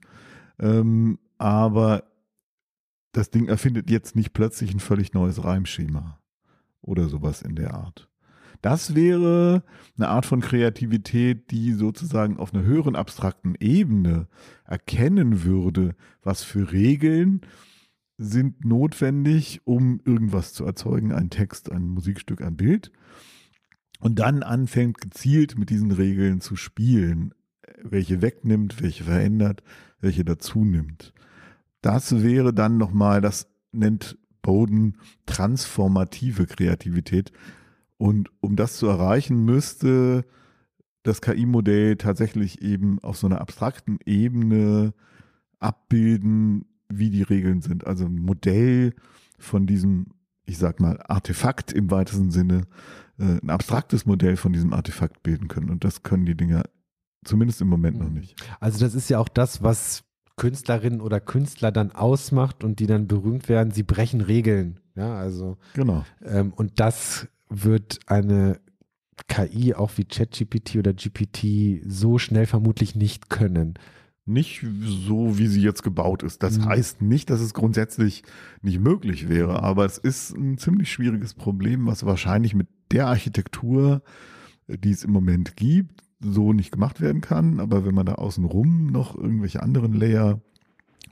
Ähm, 0.59 1.19
aber 1.37 2.03
das 3.13 3.29
Ding 3.29 3.47
erfindet 3.47 3.89
jetzt 3.89 4.15
nicht 4.15 4.33
plötzlich 4.33 4.73
ein 4.73 4.79
völlig 4.79 5.13
neues 5.13 5.43
Reimschema 5.43 6.19
oder 6.81 7.07
sowas 7.07 7.41
in 7.41 7.55
der 7.55 7.73
Art. 7.73 8.10
Das 8.61 8.93
wäre 8.93 9.63
eine 9.97 10.09
Art 10.09 10.25
von 10.25 10.41
Kreativität, 10.41 11.49
die 11.51 11.73
sozusagen 11.73 12.37
auf 12.37 12.53
einer 12.53 12.63
höheren 12.63 12.95
abstrakten 12.95 13.55
Ebene 13.59 14.27
erkennen 14.65 15.43
würde, 15.43 15.95
was 16.21 16.43
für 16.43 16.71
Regeln 16.71 17.41
sind 18.17 18.63
notwendig, 18.63 19.61
um 19.63 19.99
irgendwas 20.05 20.53
zu 20.53 20.63
erzeugen, 20.63 21.11
ein 21.11 21.31
Text, 21.31 21.71
ein 21.71 21.87
Musikstück, 21.87 22.41
ein 22.41 22.55
Bild. 22.55 22.91
Und 23.99 24.19
dann 24.19 24.43
anfängt 24.43 25.01
gezielt 25.01 25.57
mit 25.57 25.69
diesen 25.71 25.91
Regeln 25.91 26.39
zu 26.39 26.55
spielen, 26.55 27.33
welche 27.83 28.21
wegnimmt, 28.21 28.81
welche 28.81 29.03
verändert, 29.03 29.63
welche 29.99 30.23
dazu 30.23 30.63
nimmt. 30.63 31.13
Das 31.81 32.21
wäre 32.21 32.53
dann 32.53 32.77
nochmal, 32.77 33.21
das 33.21 33.47
nennt 33.71 34.17
Bowden 34.41 34.97
transformative 35.25 36.45
Kreativität. 36.45 37.31
Und 38.01 38.31
um 38.39 38.55
das 38.55 38.77
zu 38.77 38.87
erreichen, 38.87 39.45
müsste 39.45 40.25
das 41.03 41.21
KI-Modell 41.21 41.97
tatsächlich 41.97 42.59
eben 42.63 42.97
auf 43.03 43.15
so 43.15 43.27
einer 43.27 43.39
abstrakten 43.39 43.99
Ebene 44.07 44.95
abbilden, 45.59 46.65
wie 46.89 47.11
die 47.11 47.21
Regeln 47.21 47.61
sind. 47.61 47.85
Also 47.85 48.05
ein 48.05 48.15
Modell 48.15 48.95
von 49.37 49.67
diesem, 49.67 50.07
ich 50.47 50.57
sag 50.57 50.79
mal, 50.79 50.99
Artefakt 51.09 51.71
im 51.73 51.91
weitesten 51.91 52.31
Sinne, 52.31 52.63
äh, 53.19 53.37
ein 53.39 53.51
abstraktes 53.51 54.07
Modell 54.07 54.35
von 54.35 54.51
diesem 54.51 54.73
Artefakt 54.73 55.21
bilden 55.21 55.47
können. 55.47 55.69
Und 55.69 55.83
das 55.83 56.01
können 56.01 56.25
die 56.25 56.35
Dinger 56.35 56.63
zumindest 57.23 57.61
im 57.61 57.67
Moment 57.67 57.99
noch 57.99 58.09
mhm. 58.09 58.15
nicht. 58.15 58.35
Also 58.59 58.79
das 58.79 58.95
ist 58.95 59.11
ja 59.11 59.19
auch 59.19 59.29
das, 59.29 59.61
was 59.61 60.05
Künstlerinnen 60.37 61.01
oder 61.01 61.19
Künstler 61.19 61.71
dann 61.71 61.91
ausmacht 61.91 62.63
und 62.63 62.79
die 62.79 62.87
dann 62.87 63.05
berühmt 63.05 63.47
werden. 63.47 63.69
Sie 63.69 63.83
brechen 63.83 64.21
Regeln. 64.21 64.79
Ja, 64.95 65.17
also. 65.17 65.59
Genau. 65.75 66.03
Ähm, 66.25 66.51
und 66.51 66.79
das 66.79 67.27
wird 67.51 67.99
eine 68.07 68.59
KI 69.27 69.75
auch 69.75 69.91
wie 69.97 70.05
ChatGPT 70.05 70.77
oder 70.77 70.93
GPT 70.93 71.83
so 71.85 72.17
schnell 72.17 72.45
vermutlich 72.45 72.95
nicht 72.95 73.29
können. 73.29 73.75
Nicht 74.25 74.65
so, 74.83 75.37
wie 75.37 75.47
sie 75.47 75.61
jetzt 75.61 75.83
gebaut 75.83 76.23
ist. 76.23 76.43
Das 76.43 76.59
mhm. 76.59 76.65
heißt 76.65 77.01
nicht, 77.01 77.29
dass 77.29 77.41
es 77.41 77.53
grundsätzlich 77.53 78.23
nicht 78.61 78.79
möglich 78.79 79.29
wäre, 79.29 79.61
aber 79.63 79.85
es 79.85 79.97
ist 79.97 80.35
ein 80.35 80.57
ziemlich 80.57 80.91
schwieriges 80.91 81.33
Problem, 81.33 81.87
was 81.87 82.05
wahrscheinlich 82.05 82.55
mit 82.55 82.67
der 82.91 83.07
Architektur, 83.07 84.01
die 84.67 84.91
es 84.91 85.03
im 85.03 85.11
Moment 85.11 85.55
gibt, 85.55 86.03
so 86.19 86.53
nicht 86.53 86.71
gemacht 86.71 87.01
werden 87.01 87.21
kann. 87.21 87.59
Aber 87.59 87.85
wenn 87.85 87.95
man 87.95 88.05
da 88.05 88.15
außenrum 88.15 88.87
noch 88.87 89.15
irgendwelche 89.15 89.61
anderen 89.61 89.93
Layer 89.93 90.39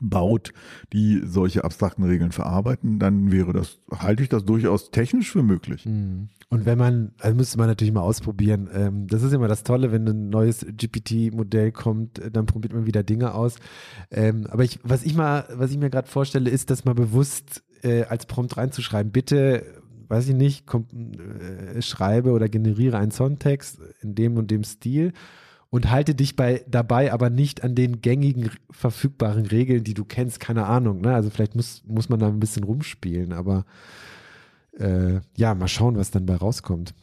baut, 0.01 0.53
die 0.93 1.21
solche 1.25 1.63
abstrakten 1.63 2.03
Regeln 2.03 2.31
verarbeiten, 2.31 2.99
dann 2.99 3.31
wäre 3.31 3.53
das, 3.53 3.79
halte 3.91 4.23
ich 4.23 4.29
das 4.29 4.45
durchaus 4.45 4.91
technisch 4.91 5.31
für 5.31 5.43
möglich. 5.43 5.85
Mhm. 5.85 6.29
Und 6.49 6.65
wenn 6.65 6.77
man, 6.77 7.11
also 7.19 7.35
müsste 7.35 7.57
man 7.59 7.67
natürlich 7.67 7.93
mal 7.93 8.01
ausprobieren. 8.01 8.69
Ähm, 8.73 9.07
das 9.07 9.21
ist 9.21 9.33
immer 9.33 9.47
das 9.47 9.63
Tolle, 9.63 9.91
wenn 9.91 10.07
ein 10.07 10.29
neues 10.29 10.65
GPT-Modell 10.65 11.71
kommt, 11.71 12.19
dann 12.31 12.47
probiert 12.47 12.73
man 12.73 12.87
wieder 12.87 13.03
Dinge 13.03 13.35
aus. 13.35 13.57
Ähm, 14.09 14.47
aber 14.49 14.63
ich, 14.63 14.79
was 14.83 15.03
ich 15.03 15.15
mal, 15.15 15.45
was 15.53 15.71
ich 15.71 15.77
mir 15.77 15.91
gerade 15.91 16.07
vorstelle, 16.07 16.49
ist, 16.49 16.71
das 16.71 16.85
mal 16.85 16.95
bewusst 16.95 17.63
äh, 17.83 18.03
als 18.03 18.25
Prompt 18.25 18.57
reinzuschreiben. 18.57 19.11
Bitte, 19.11 19.63
weiß 20.07 20.27
ich 20.27 20.35
nicht, 20.35 20.65
komm, 20.65 20.87
äh, 21.75 21.81
schreibe 21.83 22.31
oder 22.31 22.49
generiere 22.49 22.97
einen 22.97 23.11
Songtext 23.11 23.79
in 24.01 24.15
dem 24.15 24.37
und 24.37 24.49
dem 24.49 24.63
Stil 24.63 25.13
und 25.69 25.91
halte 25.91 26.15
dich 26.15 26.35
bei 26.35 26.63
dabei 26.67 27.13
aber 27.13 27.29
nicht 27.29 27.63
an 27.63 27.75
den 27.75 28.01
gängigen 28.01 28.49
verfügbaren 28.71 29.45
Regeln, 29.45 29.83
die 29.83 29.93
du 29.93 30.03
kennst, 30.03 30.39
keine 30.39 30.65
Ahnung. 30.65 31.01
Ne? 31.01 31.13
Also 31.13 31.29
vielleicht 31.29 31.55
muss, 31.55 31.83
muss 31.85 32.09
man 32.09 32.19
da 32.19 32.27
ein 32.27 32.39
bisschen 32.39 32.63
rumspielen, 32.63 33.33
aber 33.33 33.65
äh, 34.77 35.19
ja, 35.35 35.53
mal 35.53 35.67
schauen, 35.67 35.97
was 35.97 36.11
dann 36.11 36.25
bei 36.25 36.35
rauskommt. 36.35 36.93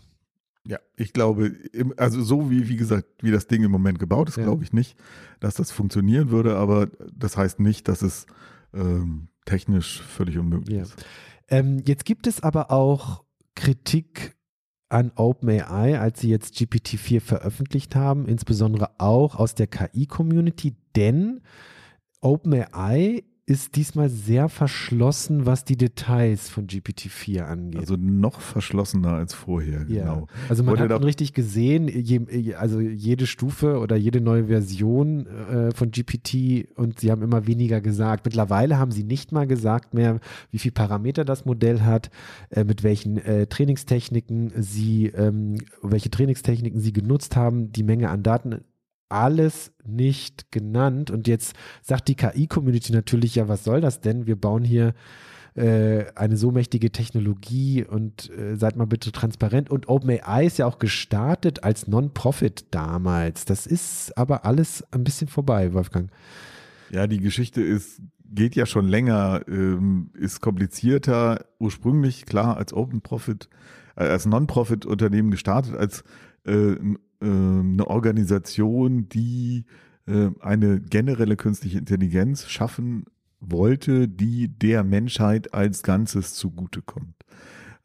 Ja, 0.67 0.79
ich 0.97 1.13
glaube, 1.13 1.55
also 1.97 2.23
so 2.23 2.51
wie, 2.51 2.69
wie 2.69 2.77
gesagt, 2.77 3.07
wie 3.23 3.31
das 3.31 3.47
Ding 3.47 3.63
im 3.63 3.71
Moment 3.71 4.01
gebaut 4.01 4.29
ist, 4.29 4.37
ja. 4.37 4.43
glaube 4.43 4.65
ich 4.65 4.73
nicht, 4.73 4.97
dass 5.39 5.55
das 5.55 5.71
funktionieren 5.71 6.31
würde, 6.31 6.57
aber 6.57 6.89
das 7.15 7.37
heißt 7.37 7.61
nicht, 7.61 7.87
dass 7.87 8.03
es 8.03 8.27
ähm, 8.75 9.29
technisch 9.45 10.03
völlig 10.03 10.39
unmöglich 10.39 10.77
ja. 10.77 10.83
ist. 10.83 11.07
Ähm, 11.49 11.83
jetzt 11.87 12.05
gibt 12.05 12.27
es 12.27 12.43
aber 12.43 12.73
auch 12.73 13.23
Kritik 13.55 14.37
an 14.89 15.13
OpenAI, 15.17 15.99
als 15.99 16.21
sie 16.21 16.31
jetzt 16.31 16.55
GPT-4 16.55 17.21
veröffentlicht 17.21 17.97
haben, 17.97 18.27
insbesondere 18.27 18.91
auch 18.99 19.37
aus 19.37 19.55
der 19.55 19.67
KI-Community, 19.67 20.75
denn 20.95 21.41
OpenAI 22.21 23.25
ist 23.49 23.77
diesmal 23.77 24.09
sehr 24.09 24.49
verschlossen, 24.49 25.47
was 25.47 25.65
die 25.65 25.77
Details 25.77 26.49
von 26.49 26.67
GPT-4 26.67 27.43
angeht. 27.43 27.81
Also 27.81 27.95
noch 27.97 28.41
verschlossener 28.41 29.13
als 29.13 29.35
vorher, 29.35 29.87
ja. 29.89 30.03
genau. 30.03 30.27
Also 30.49 30.65
man 30.65 30.77
hat 30.81 30.91
schon 30.91 31.05
richtig 31.05 31.33
gesehen, 31.33 31.87
je, 31.87 32.55
also 32.57 32.81
jede 32.81 33.29
Stufe 33.29 33.79
oder 33.79 33.95
jede 33.95 34.21
neue 34.21 34.49
Version 34.49 35.27
äh, 35.27 35.71
von 35.73 35.93
GPT 35.93 36.77
und 36.77 36.99
sie 36.99 37.13
haben 37.13 37.23
immer 37.23 37.47
weniger 37.47 37.81
gesagt. 37.81 38.25
Mittlerweile 38.25 38.79
haben 38.79 38.91
sie 38.91 39.05
nicht 39.05 39.31
mal 39.31 39.47
gesagt 39.47 39.95
mehr, 39.95 40.19
wie 40.51 40.59
viel 40.59 40.73
Parameter 40.73 41.25
das 41.25 41.45
Modell 41.45 41.83
hat, 41.83 42.11
äh, 42.51 42.65
mit 42.65 42.83
welchen 42.83 43.17
äh, 43.19 43.47
Trainingstechniken 43.47 44.55
sie, 44.57 45.07
ähm, 45.07 45.59
welche 45.83 46.11
Trainingstechniken 46.11 46.81
sie 46.81 46.93
genutzt 46.93 47.37
haben, 47.37 47.71
die 47.71 47.85
Menge 47.85 48.11
an 48.11 48.25
Daten 48.25 48.65
alles 49.09 49.73
nicht 49.85 50.51
genannt. 50.53 51.11
Und 51.11 51.29
jetzt 51.29 51.55
sagt 51.83 52.09
die 52.09 52.15
KI-Community 52.15 52.93
natürlich, 52.93 53.37
ja, 53.37 53.49
was 53.49 53.65
soll 53.65 53.81
das 53.81 54.01
denn? 54.01 54.27
Wir 54.27 54.37
bauen 54.37 54.65
hier 54.65 54.95
äh, 55.55 56.05
eine 56.15 56.37
so 56.37 56.51
mächtige 56.51 56.93
Technologie 56.93 57.85
und 57.85 58.31
äh, 58.31 58.57
seid 58.57 58.77
mal 58.77 58.87
bitte 58.87 59.13
transparent. 59.13 59.71
Und 59.71 59.89
OpenAI 59.89 60.47
ist 60.47 60.59
ja 60.59 60.67
auch 60.67 60.79
gestartet 60.79 61.65
als 61.65 61.87
Non-Profit 61.87 62.67
damals. 62.71 63.45
Das 63.45 63.67
ist 63.67 64.17
aber 64.19 64.45
alles 64.45 64.85
ein 64.93 65.05
bisschen 65.05 65.29
vorbei, 65.29 65.73
Wolfgang. 65.73 66.11
Ja, 66.91 67.07
die 67.07 67.21
Geschichte 67.21 67.63
ist, 67.63 68.03
geht 68.25 68.55
ja 68.55 68.67
schon 68.67 68.87
länger, 68.87 69.43
ähm, 69.49 70.11
ist 70.15 70.41
komplizierter. 70.41 71.47
Ursprünglich, 71.59 72.27
klar, 72.27 72.57
als 72.57 72.73
Open 72.73 73.01
Profit, 73.01 73.49
äh, 73.97 74.05
als 74.05 74.27
Non-Profit-Unternehmen 74.27 75.31
gestartet, 75.31 75.75
als 75.75 76.05
äh, 76.47 76.53
äh, 76.53 76.97
eine 77.25 77.87
Organisation, 77.87 79.09
die 79.09 79.65
äh, 80.07 80.31
eine 80.41 80.81
generelle 80.81 81.37
künstliche 81.37 81.79
Intelligenz 81.79 82.47
schaffen 82.47 83.07
wollte, 83.41 84.09
die 84.09 84.49
der 84.49 84.85
Menschheit 84.85 85.53
als 85.55 85.83
Ganzes 85.83 86.35
zugutekommt. 86.35 87.15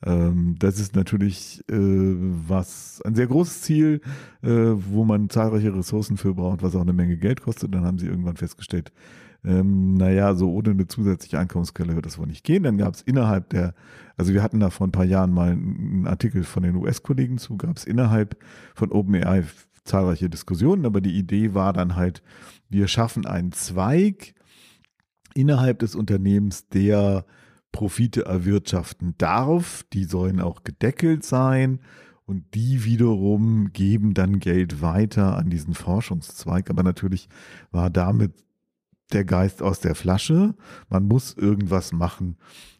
Ähm, 0.03 0.55
das 0.59 0.79
ist 0.79 0.95
natürlich 0.95 1.63
äh, 1.69 1.75
was 1.75 3.01
ein 3.05 3.15
sehr 3.15 3.27
großes 3.27 3.61
Ziel, 3.61 4.01
äh, 4.41 4.49
wo 4.49 5.03
man 5.05 5.29
zahlreiche 5.29 5.75
Ressourcen 5.75 6.17
für 6.17 6.33
braucht, 6.33 6.63
was 6.63 6.75
auch 6.75 6.81
eine 6.81 6.93
Menge 6.93 7.17
Geld 7.17 7.41
kostet. 7.41 7.73
Dann 7.73 7.85
haben 7.85 7.99
sie 7.99 8.07
irgendwann 8.07 8.37
festgestellt, 8.37 8.91
ähm, 9.43 9.95
naja, 9.95 10.35
so 10.35 10.51
ohne 10.51 10.71
eine 10.71 10.87
zusätzliche 10.87 11.39
Einkommensquelle 11.39 11.95
wird 11.95 12.05
das 12.05 12.17
wohl 12.17 12.27
nicht 12.27 12.43
gehen. 12.43 12.63
Dann 12.63 12.77
gab 12.77 12.93
es 12.93 13.01
innerhalb 13.01 13.49
der, 13.49 13.73
also 14.17 14.33
wir 14.33 14.43
hatten 14.43 14.59
da 14.59 14.69
vor 14.69 14.87
ein 14.87 14.91
paar 14.91 15.05
Jahren 15.05 15.31
mal 15.33 15.51
einen 15.51 16.07
Artikel 16.07 16.43
von 16.43 16.63
den 16.63 16.75
US-Kollegen 16.75 17.37
zu, 17.37 17.57
gab 17.57 17.77
es 17.77 17.85
innerhalb 17.85 18.37
von 18.75 18.91
OpenAI 18.91 19.43
zahlreiche 19.83 20.29
Diskussionen, 20.29 20.85
aber 20.85 21.01
die 21.01 21.17
Idee 21.17 21.53
war 21.55 21.73
dann 21.73 21.95
halt, 21.95 22.21
wir 22.69 22.87
schaffen 22.87 23.25
einen 23.25 23.51
Zweig 23.51 24.35
innerhalb 25.33 25.79
des 25.79 25.95
Unternehmens, 25.95 26.67
der 26.69 27.25
Profite 27.71 28.25
erwirtschaften 28.25 29.15
darf. 29.17 29.83
Die 29.93 30.03
sollen 30.03 30.39
auch 30.39 30.63
gedeckelt 30.63 31.23
sein 31.23 31.79
und 32.25 32.53
die 32.53 32.83
wiederum 32.83 33.71
geben 33.73 34.13
dann 34.13 34.39
Geld 34.39 34.81
weiter 34.81 35.37
an 35.37 35.49
diesen 35.49 35.73
Forschungszweig. 35.73 36.69
Aber 36.69 36.83
natürlich 36.83 37.29
war 37.71 37.89
damit 37.89 38.33
der 39.13 39.25
Geist 39.25 39.61
aus 39.61 39.79
der 39.79 39.95
Flasche. 39.95 40.55
Man 40.89 41.07
muss 41.07 41.33
irgendwas 41.33 41.91
machen, 41.91 42.37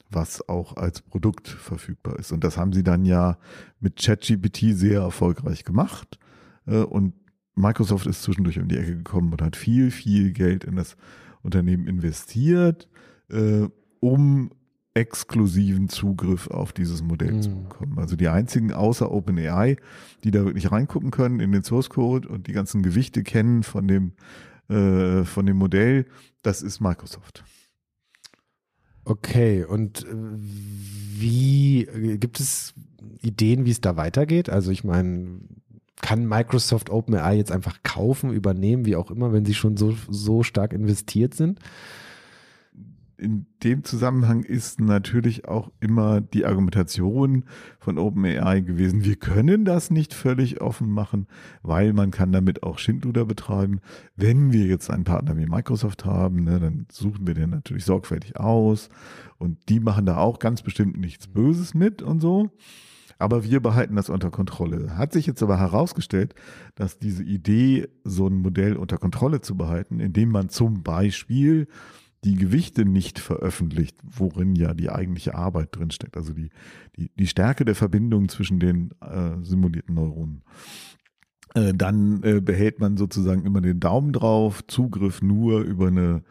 was 0.10 0.48
auch 0.48 0.76
als 0.78 1.02
Produkt 1.02 1.48
verfügbar 1.48 2.20
ist. 2.20 2.32
Und 2.32 2.44
das 2.44 2.58
haben 2.58 2.74
sie 2.74 2.84
dann 2.84 3.06
ja 3.06 3.38
mit 3.80 3.98
ChatGPT 3.98 4.76
sehr 4.76 5.02
erfolgreich 5.02 5.64
gemacht. 5.64 6.20
Äh, 6.66 6.78
und 6.80 7.14
Microsoft 7.56 8.08
ist 8.08 8.24
zwischendurch 8.24 8.60
um 8.60 8.68
die 8.68 8.78
Ecke 8.78 8.96
gekommen 8.96 9.32
und 9.32 9.42
hat 9.42 9.56
viel, 9.56 9.92
viel 9.92 10.32
Geld 10.32 10.64
in 10.64 10.76
das 10.76 10.96
Unternehmen 11.42 11.88
investiert, 11.88 12.88
äh, 13.30 13.68
um 14.00 14.52
exklusiven 14.94 15.88
Zugriff 15.88 16.48
auf 16.48 16.74
dieses 16.74 17.02
Modell 17.02 17.34
mhm. 17.34 17.42
zu 17.42 17.50
bekommen. 17.64 17.98
Also 17.98 18.16
die 18.16 18.28
einzigen 18.28 18.74
außer 18.74 19.10
OpenAI, 19.10 19.78
die 20.24 20.32
da 20.32 20.44
wirklich 20.44 20.72
reingucken 20.72 21.12
können 21.12 21.40
in 21.40 21.52
den 21.52 21.64
Source 21.64 21.90
Code 21.90 22.28
und 22.28 22.48
die 22.48 22.52
ganzen 22.52 22.84
Gewichte 22.84 23.24
kennen 23.24 23.64
von 23.64 23.88
dem, 23.88 24.14
äh, 24.70 25.24
von 25.24 25.46
dem 25.46 25.58
Modell, 25.58 26.06
das 26.42 26.62
ist 26.62 26.80
Microsoft. 26.80 27.44
Okay, 29.04 29.64
und 29.64 30.04
äh, 30.04 30.14
wie 30.38 31.88
gibt 32.18 32.40
es 32.40 32.74
Ideen, 33.22 33.66
wie 33.66 33.72
es 33.72 33.82
da 33.82 33.98
weitergeht? 33.98 34.50
Also 34.50 34.72
ich 34.72 34.84
meine, 34.84 35.40
kann 36.02 36.28
Microsoft 36.28 36.90
OpenAI 36.90 37.36
jetzt 37.36 37.52
einfach 37.52 37.84
kaufen, 37.84 38.32
übernehmen, 38.32 38.86
wie 38.86 38.96
auch 38.96 39.12
immer, 39.12 39.34
wenn 39.34 39.46
sie 39.46 39.54
schon 39.54 39.78
so, 39.78 39.96
so 40.10 40.44
stark 40.44 40.74
investiert 40.74 41.34
sind? 41.34 41.60
In 43.22 43.46
dem 43.64 43.84
Zusammenhang 43.84 44.44
ist 44.44 44.80
natürlich 44.80 45.48
auch 45.48 45.72
immer 45.80 46.22
die 46.22 46.46
Argumentation 46.46 47.46
von 47.80 48.00
OpenAI 48.00 48.62
gewesen, 48.62 49.06
wir 49.06 49.16
können 49.16 49.64
das 49.64 49.92
nicht 49.92 50.14
völlig 50.14 50.60
offen 50.60 50.90
machen, 50.90 51.28
weil 51.62 51.94
man 51.94 52.10
kann 52.10 52.32
damit 52.32 52.64
auch 52.64 52.80
Schindluder 52.80 53.26
betreiben. 53.26 53.80
Wenn 54.16 54.52
wir 54.52 54.66
jetzt 54.66 54.90
einen 54.90 55.04
Partner 55.04 55.38
wie 55.38 55.46
Microsoft 55.46 56.04
haben, 56.04 56.44
ne, 56.44 56.60
dann 56.60 56.88
suchen 56.92 57.28
wir 57.28 57.36
den 57.36 57.52
natürlich 57.52 57.86
sorgfältig 57.86 58.38
aus 58.38 58.90
und 59.38 59.70
die 59.70 59.80
machen 59.80 60.08
da 60.08 60.18
auch 60.18 60.40
ganz 60.40 60.64
bestimmt 60.64 60.98
nichts 60.98 61.28
Böses 61.28 61.76
mit 61.76 62.02
und 62.02 62.22
so. 62.22 62.50
Aber 63.20 63.44
wir 63.44 63.60
behalten 63.60 63.98
das 63.98 64.10
unter 64.10 64.32
Kontrolle. 64.32 64.98
Hat 64.98 65.14
sich 65.14 65.28
jetzt 65.28 65.44
aber 65.44 65.60
herausgestellt, 65.60 66.34
dass 66.74 66.98
diese 66.98 67.22
Idee, 67.22 67.88
so 68.04 68.26
ein 68.26 68.38
Modell 68.38 68.76
unter 68.76 68.98
Kontrolle 68.98 69.42
zu 69.42 69.56
behalten, 69.56 70.00
indem 70.00 70.30
man 70.30 70.50
zum 70.50 70.82
Beispiel 70.82 71.68
die 72.24 72.36
Gewichte 72.36 72.86
nicht 72.86 73.20
veröffentlicht, 73.20 73.98
worin 74.04 74.56
ja 74.56 74.74
die 74.74 74.92
eigentliche 74.92 75.36
Arbeit 75.36 75.70
drinsteckt, 75.72 76.18
also 76.18 76.34
die, 76.34 76.50
die, 76.96 77.12
die 77.16 77.28
Stärke 77.28 77.66
der 77.66 77.76
Verbindung 77.76 78.30
zwischen 78.30 78.60
den 78.60 78.92
äh, 79.02 79.42
simulierten 79.42 79.96
Neuronen. 79.96 80.44
Äh, 81.56 81.74
dann 81.74 82.22
äh, 82.24 82.40
behält 82.40 82.80
man 82.80 82.98
sozusagen 82.98 83.46
immer 83.46 83.62
den 83.62 83.80
Daumen 83.80 84.14
drauf, 84.14 84.66
Zugriff 84.68 85.22
nur 85.22 85.62
über 85.62 85.88
eine, 85.88 86.24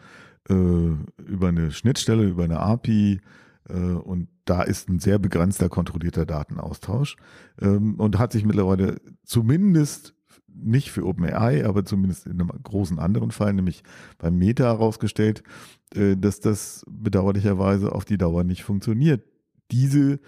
äh, 0.48 0.54
über 1.24 1.48
eine 1.48 1.72
Schnittstelle, 1.72 2.24
über 2.24 2.44
eine 2.44 2.60
API 2.60 3.20
äh, 3.68 3.74
und 3.74 4.28
da 4.44 4.62
ist 4.62 4.88
ein 4.88 5.00
sehr 5.00 5.18
begrenzter 5.18 5.68
kontrollierter 5.68 6.24
Datenaustausch 6.24 7.16
ähm, 7.60 7.96
und 7.96 8.18
hat 8.18 8.32
sich 8.32 8.44
mittlerweile 8.44 8.96
zumindest 9.24 10.14
nicht 10.46 10.90
für 10.90 11.06
OpenAI, 11.06 11.64
aber 11.64 11.84
zumindest 11.84 12.26
in 12.26 12.40
einem 12.40 12.50
großen 12.62 12.98
anderen 12.98 13.30
Fall, 13.30 13.52
nämlich 13.52 13.82
beim 14.18 14.36
Meta 14.36 14.64
herausgestellt, 14.64 15.42
äh, 15.94 16.16
dass 16.16 16.40
das 16.40 16.84
bedauerlicherweise 16.88 17.92
auf 17.92 18.04
die 18.04 18.18
Dauer 18.18 18.44
nicht 18.44 18.62
funktioniert. 18.62 19.24
Diese 19.70 20.20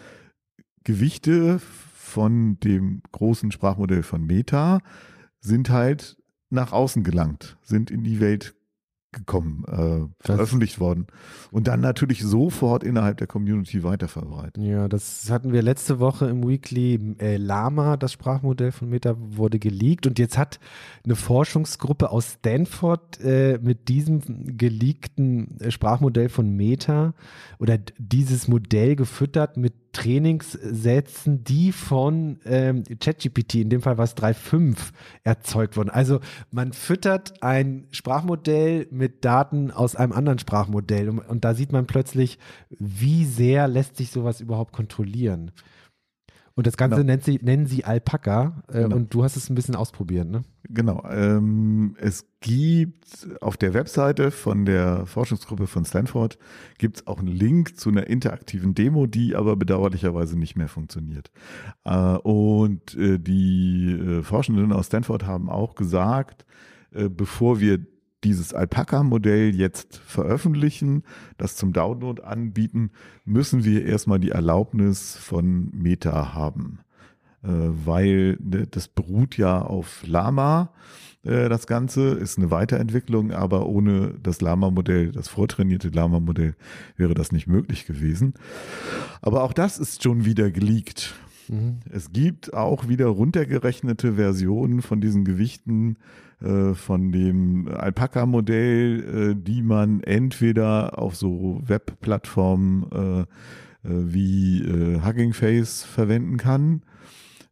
Gewichte 0.84 1.58
von 1.58 2.58
dem 2.60 3.02
großen 3.12 3.52
Sprachmodell 3.52 4.02
von 4.02 4.24
Meta 4.24 4.80
sind 5.40 5.70
halt 5.70 6.16
nach 6.50 6.72
außen 6.72 7.02
gelangt, 7.02 7.56
sind 7.62 7.90
in 7.90 8.04
die 8.04 8.20
Welt 8.20 8.54
gekommen, 9.12 9.64
äh, 9.68 10.24
veröffentlicht 10.24 10.80
worden 10.80 11.06
und 11.50 11.68
dann 11.68 11.80
natürlich 11.80 12.22
sofort 12.22 12.82
innerhalb 12.82 13.18
der 13.18 13.26
Community 13.26 13.84
weiterverbreitet. 13.84 14.58
Ja, 14.58 14.88
das 14.88 15.30
hatten 15.30 15.52
wir 15.52 15.62
letzte 15.62 16.00
Woche 16.00 16.26
im 16.26 16.46
Weekly. 16.46 17.16
Äh, 17.18 17.36
Lama, 17.36 17.96
das 17.96 18.12
Sprachmodell 18.12 18.72
von 18.72 18.88
Meta, 18.88 19.14
wurde 19.18 19.58
geleakt 19.58 20.06
und 20.06 20.18
jetzt 20.18 20.38
hat 20.38 20.58
eine 21.04 21.16
Forschungsgruppe 21.16 22.10
aus 22.10 22.32
Stanford 22.38 23.20
äh, 23.20 23.58
mit 23.62 23.88
diesem 23.88 24.56
geleakten 24.56 25.60
äh, 25.60 25.70
Sprachmodell 25.70 26.28
von 26.28 26.48
Meta 26.56 27.14
oder 27.58 27.78
dieses 27.98 28.48
Modell 28.48 28.96
gefüttert 28.96 29.56
mit 29.56 29.74
Trainingssätzen, 29.92 31.44
die 31.44 31.72
von 31.72 32.40
ähm, 32.44 32.84
ChatGPT, 32.98 33.56
in 33.56 33.70
dem 33.70 33.82
Fall 33.82 33.98
war 33.98 34.04
es 34.04 34.16
3.5, 34.16 34.76
erzeugt 35.22 35.76
wurden. 35.76 35.90
Also 35.90 36.20
man 36.50 36.72
füttert 36.72 37.42
ein 37.42 37.86
Sprachmodell 37.90 38.88
mit 38.90 39.24
Daten 39.24 39.70
aus 39.70 39.94
einem 39.94 40.12
anderen 40.12 40.38
Sprachmodell 40.38 41.08
und, 41.08 41.18
und 41.18 41.44
da 41.44 41.54
sieht 41.54 41.72
man 41.72 41.86
plötzlich, 41.86 42.38
wie 42.70 43.24
sehr 43.24 43.68
lässt 43.68 43.96
sich 43.96 44.10
sowas 44.10 44.40
überhaupt 44.40 44.72
kontrollieren. 44.72 45.52
Und 46.54 46.66
das 46.66 46.76
Ganze 46.76 47.04
genau. 47.04 47.18
sie, 47.22 47.38
nennen 47.42 47.66
sie 47.66 47.84
Alpaca 47.84 48.62
äh, 48.68 48.82
genau. 48.82 48.96
und 48.96 49.14
du 49.14 49.24
hast 49.24 49.36
es 49.36 49.48
ein 49.48 49.54
bisschen 49.54 49.74
ausprobiert, 49.74 50.28
ne? 50.28 50.42
Genau. 50.68 51.02
Ähm, 51.10 51.96
es 51.98 52.26
gibt 52.40 53.28
auf 53.40 53.56
der 53.56 53.74
Webseite 53.74 54.30
von 54.30 54.64
der 54.64 55.06
Forschungsgruppe 55.06 55.66
von 55.66 55.84
Stanford 55.84 56.38
gibt 56.78 56.98
es 56.98 57.06
auch 57.06 57.18
einen 57.18 57.28
Link 57.28 57.78
zu 57.78 57.90
einer 57.90 58.06
interaktiven 58.06 58.74
Demo, 58.74 59.06
die 59.06 59.34
aber 59.34 59.56
bedauerlicherweise 59.56 60.38
nicht 60.38 60.56
mehr 60.56 60.68
funktioniert. 60.68 61.30
Äh, 61.84 62.16
und 62.18 62.94
äh, 62.96 63.18
die 63.18 63.92
äh, 63.92 64.22
Forschenden 64.22 64.72
aus 64.72 64.86
Stanford 64.86 65.26
haben 65.26 65.48
auch 65.50 65.74
gesagt, 65.74 66.44
äh, 66.92 67.08
bevor 67.08 67.60
wir 67.60 67.80
dieses 68.24 68.54
Alpaca-Modell 68.54 69.54
jetzt 69.54 69.96
veröffentlichen, 69.96 71.02
das 71.38 71.56
zum 71.56 71.72
Download 71.72 72.22
anbieten, 72.22 72.90
müssen 73.24 73.64
wir 73.64 73.84
erstmal 73.84 74.20
die 74.20 74.30
Erlaubnis 74.30 75.16
von 75.16 75.70
Meta 75.72 76.34
haben. 76.34 76.80
Äh, 77.42 77.48
weil 77.48 78.38
ne, 78.40 78.66
das 78.68 78.88
beruht 78.88 79.36
ja 79.36 79.62
auf 79.62 80.04
Lama. 80.06 80.72
Äh, 81.24 81.48
das 81.48 81.66
Ganze 81.66 82.10
ist 82.10 82.38
eine 82.38 82.50
Weiterentwicklung, 82.50 83.32
aber 83.32 83.66
ohne 83.66 84.14
das 84.22 84.40
Lama-Modell, 84.40 85.12
das 85.12 85.28
vortrainierte 85.28 85.88
Lama-Modell, 85.88 86.54
wäre 86.96 87.14
das 87.14 87.32
nicht 87.32 87.48
möglich 87.48 87.86
gewesen. 87.86 88.34
Aber 89.20 89.42
auch 89.42 89.52
das 89.52 89.78
ist 89.78 90.02
schon 90.02 90.24
wieder 90.24 90.50
geleakt. 90.50 91.14
Mhm. 91.52 91.80
Es 91.90 92.12
gibt 92.12 92.54
auch 92.54 92.88
wieder 92.88 93.06
runtergerechnete 93.06 94.14
Versionen 94.14 94.80
von 94.80 95.02
diesen 95.02 95.24
Gewichten 95.24 95.98
äh, 96.40 96.72
von 96.72 97.12
dem 97.12 97.68
Alpaca-Modell, 97.68 99.32
äh, 99.32 99.34
die 99.36 99.60
man 99.60 100.02
entweder 100.02 100.98
auf 100.98 101.14
so 101.14 101.60
Webplattformen 101.64 102.86
äh, 102.90 103.20
äh 103.20 103.26
wie 103.84 104.62
äh, 104.62 105.00
Hugging 105.04 105.34
Face 105.34 105.84
verwenden 105.84 106.38
kann 106.38 106.82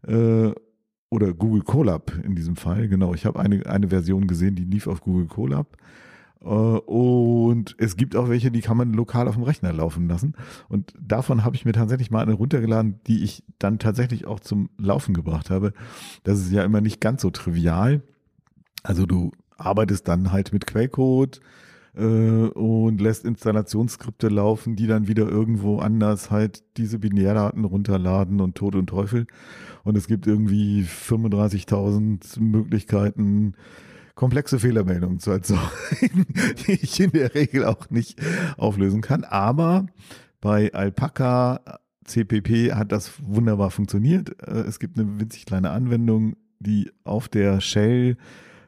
oder 0.03 1.35
Google 1.35 1.61
Colab 1.61 2.11
in 2.25 2.35
diesem 2.35 2.57
Fall. 2.57 2.89
Genau, 2.89 3.13
ich 3.13 3.27
habe 3.27 3.39
eine, 3.39 3.67
eine 3.67 3.89
Version 3.89 4.27
gesehen, 4.27 4.55
die 4.55 4.65
lief 4.65 4.87
auf 4.87 5.03
Google 5.03 5.27
Colab. 5.27 5.77
Es 7.79 7.97
gibt 7.97 8.17
auch 8.17 8.29
welche, 8.29 8.51
die 8.51 8.61
kann 8.61 8.77
man 8.77 8.93
lokal 8.93 9.29
auf 9.29 9.35
dem 9.35 9.45
Rechner 9.45 9.73
laufen 9.73 10.09
lassen. 10.09 10.35
Und 10.69 10.95
davon 11.01 11.45
habe 11.45 11.57
ich 11.57 11.65
mir 11.65 11.73
tatsächlich 11.73 12.11
mal 12.11 12.23
eine 12.23 12.35
runtergeladen, 12.35 13.01
die 13.07 13.23
ich 13.25 13.43
dann 13.59 13.79
tatsächlich 13.79 14.27
auch 14.27 14.41
zum 14.41 14.71
Laufen 14.79 15.15
gebracht 15.15 15.51
habe. 15.51 15.73
Das 16.25 16.39
ist 16.41 16.53
ja 16.53 16.65
immer 16.65 16.81
nicht 16.81 17.01
ganz 17.01 17.23
so 17.23 17.31
trivial. 17.31 18.03
Also 18.83 19.07
du 19.07 19.33
arbeitest 19.57 20.09
dann 20.09 20.33
halt 20.33 20.53
mit 20.53 20.67
Quellcode 20.67 21.41
äh, 21.95 22.03
und 22.03 23.01
lässt 23.01 23.25
Installationsskripte 23.25 24.29
laufen, 24.29 24.77
die 24.77 24.87
dann 24.87 25.09
wieder 25.09 25.29
irgendwo 25.29 25.79
anders 25.79 26.31
halt 26.31 26.63
diese 26.77 26.99
Binärdaten 26.99 27.65
runterladen 27.65 28.41
und 28.41 28.55
Tod 28.55 28.75
und 28.75 28.87
Teufel. 28.89 29.27
Und 29.85 29.97
es 29.97 30.07
gibt 30.07 30.27
irgendwie 30.27 30.85
35.000 30.85 32.41
Möglichkeiten, 32.41 33.55
komplexe 34.21 34.59
Fehlermeldungen 34.59 35.19
zu 35.19 35.31
erzeugen, 35.31 36.27
die 36.67 36.73
ich 36.73 37.01
in 37.01 37.11
der 37.13 37.35
Regel 37.35 37.65
auch 37.65 37.89
nicht 37.89 38.21
auflösen 38.59 39.01
kann. 39.01 39.25
Aber 39.25 39.87
bei 40.43 40.75
Alpaca 40.75 41.81
CPP 42.05 42.75
hat 42.75 42.93
das 42.93 43.13
wunderbar 43.23 43.71
funktioniert. 43.71 44.37
Äh, 44.47 44.61
es 44.69 44.79
gibt 44.79 44.99
eine 44.99 45.19
winzig 45.19 45.47
kleine 45.47 45.71
Anwendung, 45.71 46.37
die 46.59 46.91
auf 47.03 47.31
der 47.31 47.63
Shell 47.63 48.19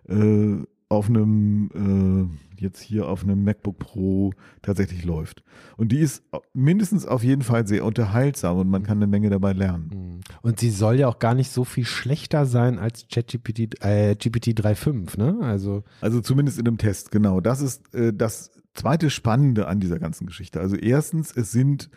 äh, 0.09 0.57
auf 0.93 1.09
einem 1.09 2.29
äh, 2.61 2.61
jetzt 2.61 2.81
hier 2.81 3.09
auf 3.09 3.25
einem 3.25 3.43
MacBook 3.43 3.79
Pro 3.79 4.33
tatsächlich 4.61 5.05
läuft. 5.05 5.43
Und 5.77 5.91
die 5.91 5.99
ist 5.99 6.23
mindestens 6.53 7.07
auf 7.07 7.25
jeden 7.25 7.43
Fall 7.43 7.67
sehr 7.67 7.85
unterhaltsam 7.85 8.59
und 8.59 8.69
man 8.69 8.83
kann 8.83 8.99
eine 8.99 9.07
Menge 9.07 9.31
dabei 9.31 9.53
lernen. 9.55 9.91
Mhm. 9.93 10.21
Und 10.43 10.61
sie 10.61 10.71
soll 10.71 11.01
ja 11.01 11.09
auch 11.09 11.19
gar 11.19 11.35
nicht 11.35 11.51
so 11.51 11.65
viel 11.65 11.87
schlechter 11.87 12.47
sein 12.47 12.79
als 12.79 13.07
ChatGPT 13.09 13.83
äh, 13.83 14.15
GPT 14.15 14.49
3.5, 14.49 15.19
ne? 15.19 15.39
Also 15.43 15.83
also 16.01 16.21
zumindest 16.21 16.59
in 16.59 16.69
einem 16.69 16.79
Test, 16.79 17.11
genau. 17.11 17.41
Das 17.41 17.63
ist 17.63 17.95
äh, 17.95 18.13
das 18.13 18.51
zweite 18.75 19.11
Spannende 19.11 19.67
an 19.67 19.81
dieser 19.81 19.99
ganzen 19.99 20.27
Geschichte. 20.27 20.61
Also 20.61 20.77
erstens, 20.77 21.35
es 21.35 21.51
sind 21.51 21.91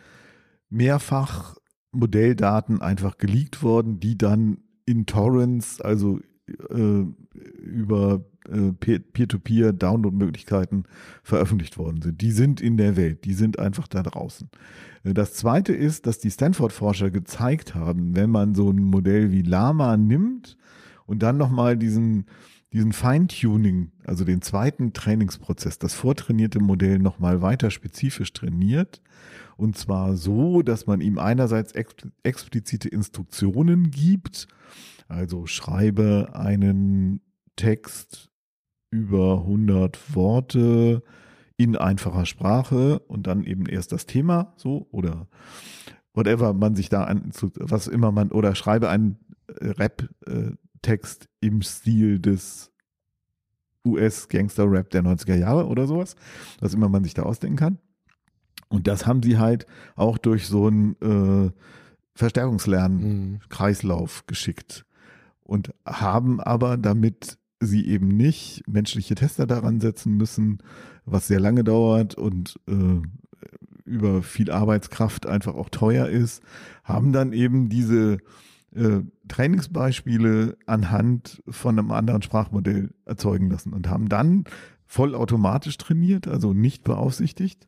mehrfach 0.70 1.56
Modelldaten 1.92 2.80
einfach 2.80 3.18
geleakt 3.18 3.62
worden, 3.62 4.00
die 4.00 4.16
dann 4.18 4.58
in 4.86 5.04
Torrents, 5.06 5.80
also 5.80 6.20
äh, 6.48 7.04
über 7.58 8.24
äh, 8.48 8.72
Peer-to-Peer-Download-Möglichkeiten 8.72 10.84
veröffentlicht 11.22 11.78
worden 11.78 12.02
sind. 12.02 12.20
Die 12.20 12.30
sind 12.30 12.60
in 12.60 12.76
der 12.76 12.96
Welt, 12.96 13.24
die 13.24 13.34
sind 13.34 13.58
einfach 13.58 13.88
da 13.88 14.02
draußen. 14.02 14.48
Äh, 15.02 15.14
das 15.14 15.34
zweite 15.34 15.72
ist, 15.72 16.06
dass 16.06 16.18
die 16.18 16.30
Stanford-Forscher 16.30 17.10
gezeigt 17.10 17.74
haben, 17.74 18.14
wenn 18.14 18.30
man 18.30 18.54
so 18.54 18.70
ein 18.70 18.82
Modell 18.82 19.32
wie 19.32 19.42
Lama 19.42 19.96
nimmt 19.96 20.56
und 21.06 21.22
dann 21.22 21.36
nochmal 21.36 21.76
diesen, 21.76 22.26
diesen 22.72 22.92
Feintuning, 22.92 23.90
also 24.04 24.24
den 24.24 24.40
zweiten 24.40 24.92
Trainingsprozess, 24.92 25.80
das 25.80 25.94
vortrainierte 25.94 26.60
Modell 26.60 27.00
nochmal 27.00 27.42
weiter 27.42 27.72
spezifisch 27.72 28.32
trainiert, 28.32 29.02
und 29.56 29.76
zwar 29.76 30.16
so, 30.16 30.62
dass 30.62 30.86
man 30.86 31.00
ihm 31.00 31.18
einerseits 31.18 31.72
explizite 32.22 32.88
Instruktionen 32.88 33.90
gibt, 33.90 34.46
also 35.08 35.46
schreibe 35.46 36.30
einen 36.34 37.20
Text 37.56 38.30
über 38.90 39.40
100 39.40 40.14
Worte 40.14 41.02
in 41.56 41.76
einfacher 41.76 42.26
Sprache 42.26 43.00
und 43.00 43.26
dann 43.26 43.44
eben 43.44 43.66
erst 43.66 43.92
das 43.92 44.06
Thema 44.06 44.54
so 44.56 44.86
oder 44.90 45.28
whatever 46.14 46.52
man 46.52 46.74
sich 46.74 46.88
da 46.88 47.04
an, 47.04 47.30
was 47.56 47.88
immer 47.88 48.12
man 48.12 48.30
oder 48.30 48.54
schreibe 48.54 48.88
einen 48.88 49.18
äh, 49.48 49.68
Rap-Text 49.68 51.28
im 51.40 51.62
Stil 51.62 52.18
des 52.18 52.72
US-Gangster-Rap 53.86 54.90
der 54.90 55.02
90er 55.02 55.36
Jahre 55.36 55.66
oder 55.66 55.86
sowas, 55.86 56.16
was 56.60 56.74
immer 56.74 56.88
man 56.88 57.04
sich 57.04 57.14
da 57.14 57.22
ausdenken 57.22 57.56
kann. 57.56 57.78
Und 58.68 58.88
das 58.88 59.06
haben 59.06 59.22
sie 59.22 59.38
halt 59.38 59.66
auch 59.94 60.18
durch 60.18 60.48
so 60.48 60.66
einen 60.66 60.96
äh, 61.00 61.52
Verstärkungslernen-Kreislauf 62.14 64.22
mhm. 64.22 64.26
geschickt 64.26 64.85
und 65.46 65.72
haben 65.86 66.40
aber 66.40 66.76
damit 66.76 67.38
sie 67.60 67.86
eben 67.86 68.08
nicht 68.08 68.62
menschliche 68.68 69.14
Tester 69.14 69.46
daran 69.46 69.80
setzen 69.80 70.16
müssen, 70.16 70.58
was 71.04 71.26
sehr 71.26 71.40
lange 71.40 71.64
dauert 71.64 72.14
und 72.14 72.60
äh, 72.68 73.00
über 73.84 74.22
viel 74.22 74.50
Arbeitskraft 74.50 75.26
einfach 75.26 75.54
auch 75.54 75.70
teuer 75.70 76.08
ist, 76.08 76.42
haben 76.84 77.12
dann 77.12 77.32
eben 77.32 77.68
diese 77.68 78.18
äh, 78.74 79.00
Trainingsbeispiele 79.28 80.56
anhand 80.66 81.42
von 81.48 81.78
einem 81.78 81.92
anderen 81.92 82.22
Sprachmodell 82.22 82.90
erzeugen 83.04 83.48
lassen 83.50 83.72
und 83.72 83.88
haben 83.88 84.08
dann 84.08 84.44
vollautomatisch 84.84 85.78
trainiert, 85.78 86.28
also 86.28 86.52
nicht 86.52 86.84
beaufsichtigt. 86.84 87.66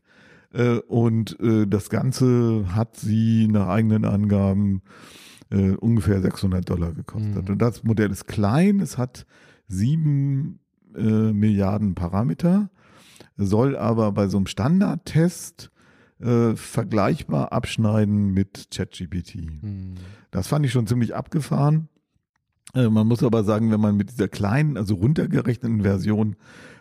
Äh, 0.52 0.78
und 0.80 1.38
äh, 1.40 1.66
das 1.66 1.88
Ganze 1.88 2.74
hat 2.74 2.96
sie 2.96 3.48
nach 3.48 3.68
eigenen 3.68 4.04
Angaben 4.04 4.82
äh, 5.50 5.70
ungefähr 5.72 6.20
600 6.20 6.68
Dollar 6.68 6.92
gekostet. 6.92 7.48
Mhm. 7.48 7.52
Und 7.52 7.58
das 7.58 7.84
Modell 7.84 8.10
ist 8.10 8.26
klein, 8.26 8.80
es 8.80 8.98
hat 8.98 9.26
sieben 9.66 10.60
äh, 10.96 11.32
Milliarden 11.32 11.94
Parameter, 11.94 12.70
soll 13.36 13.76
aber 13.76 14.12
bei 14.12 14.28
so 14.28 14.36
einem 14.38 14.46
Standardtest 14.46 15.70
äh, 16.20 16.56
vergleichbar 16.56 17.52
abschneiden 17.52 18.32
mit 18.32 18.68
ChatGPT. 18.72 19.62
Mhm. 19.62 19.94
Das 20.30 20.48
fand 20.48 20.66
ich 20.66 20.72
schon 20.72 20.86
ziemlich 20.86 21.14
abgefahren. 21.14 21.88
Äh, 22.74 22.88
man 22.88 23.06
muss 23.06 23.22
aber 23.22 23.44
sagen, 23.44 23.70
wenn 23.70 23.80
man 23.80 23.96
mit 23.96 24.10
dieser 24.10 24.28
kleinen, 24.28 24.76
also 24.76 24.96
runtergerechneten 24.96 25.82
Version 25.82 26.36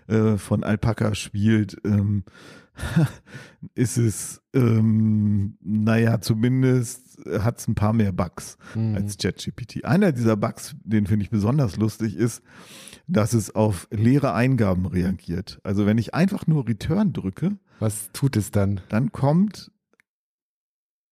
äh, 0.08 0.38
von 0.38 0.64
Alpaca 0.64 1.16
spielt, 1.16 1.78
ähm, 1.86 2.24
ist 3.76 3.98
es, 3.98 4.42
ähm, 4.54 5.58
naja, 5.62 6.22
zumindest 6.22 7.20
hat 7.40 7.60
es 7.60 7.68
ein 7.68 7.76
paar 7.76 7.94
mehr 7.94 8.12
Bugs 8.12 8.58
mhm. 8.76 8.96
als 8.96 9.18
ChatGPT. 9.18 9.86
Einer 9.86 10.12
dieser 10.12 10.38
Bugs, 10.38 10.76
den 10.84 11.08
finde 11.08 11.24
ich 11.24 11.30
besonders 11.30 11.78
lustig, 11.78 12.16
ist, 12.16 12.42
dass 13.08 13.34
es 13.34 13.54
auf 13.56 13.88
leere 13.92 14.34
Eingaben 14.34 14.86
reagiert. 14.86 15.60
Also 15.64 15.86
wenn 15.86 15.98
ich 15.98 16.14
einfach 16.14 16.48
nur 16.48 16.68
Return 16.68 17.14
drücke. 17.14 17.58
Was 17.80 18.12
tut 18.12 18.36
es 18.36 18.52
dann? 18.52 18.82
Dann 18.90 19.12
kommt 19.12 19.72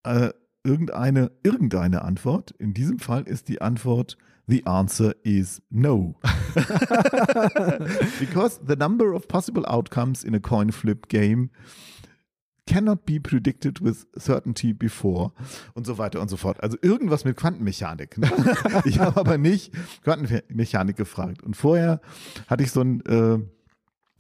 äh, 0.04 0.32
irgendeine, 0.64 1.32
irgendeine 1.44 2.02
Antwort. 2.04 2.52
In 2.52 2.74
diesem 2.74 3.00
Fall 3.00 3.24
ist 3.24 3.48
die 3.48 3.62
Antwort 3.62 4.18
The 4.48 4.66
answer 4.66 5.16
is 5.24 5.62
no. 5.72 6.16
Because 8.20 8.60
the 8.64 8.76
number 8.76 9.14
of 9.14 9.28
possible 9.28 9.66
outcomes 9.68 10.24
in 10.24 10.36
a 10.36 10.40
coin 10.40 10.72
flip 10.72 11.08
game 11.08 11.50
cannot 12.68 13.06
be 13.06 13.20
predicted 13.20 13.80
with 13.80 14.06
certainty 14.18 14.74
before 14.74 15.32
und 15.74 15.86
so 15.86 15.98
weiter 15.98 16.22
und 16.22 16.30
so 16.30 16.38
fort. 16.38 16.62
Also 16.62 16.78
irgendwas 16.82 17.26
mit 17.26 17.38
Quantenmechanik. 17.38 18.18
Ne? 18.18 18.32
ich 18.86 19.00
habe 19.00 19.20
aber 19.20 19.38
nicht 19.38 19.74
Quantenmechanik 20.04 20.96
gefragt. 20.96 21.44
Und 21.44 21.56
vorher 21.56 22.02
hatte 22.48 22.64
ich 22.64 22.72
so 22.72 22.82
ein, 22.82 23.02
äh, 23.06 23.40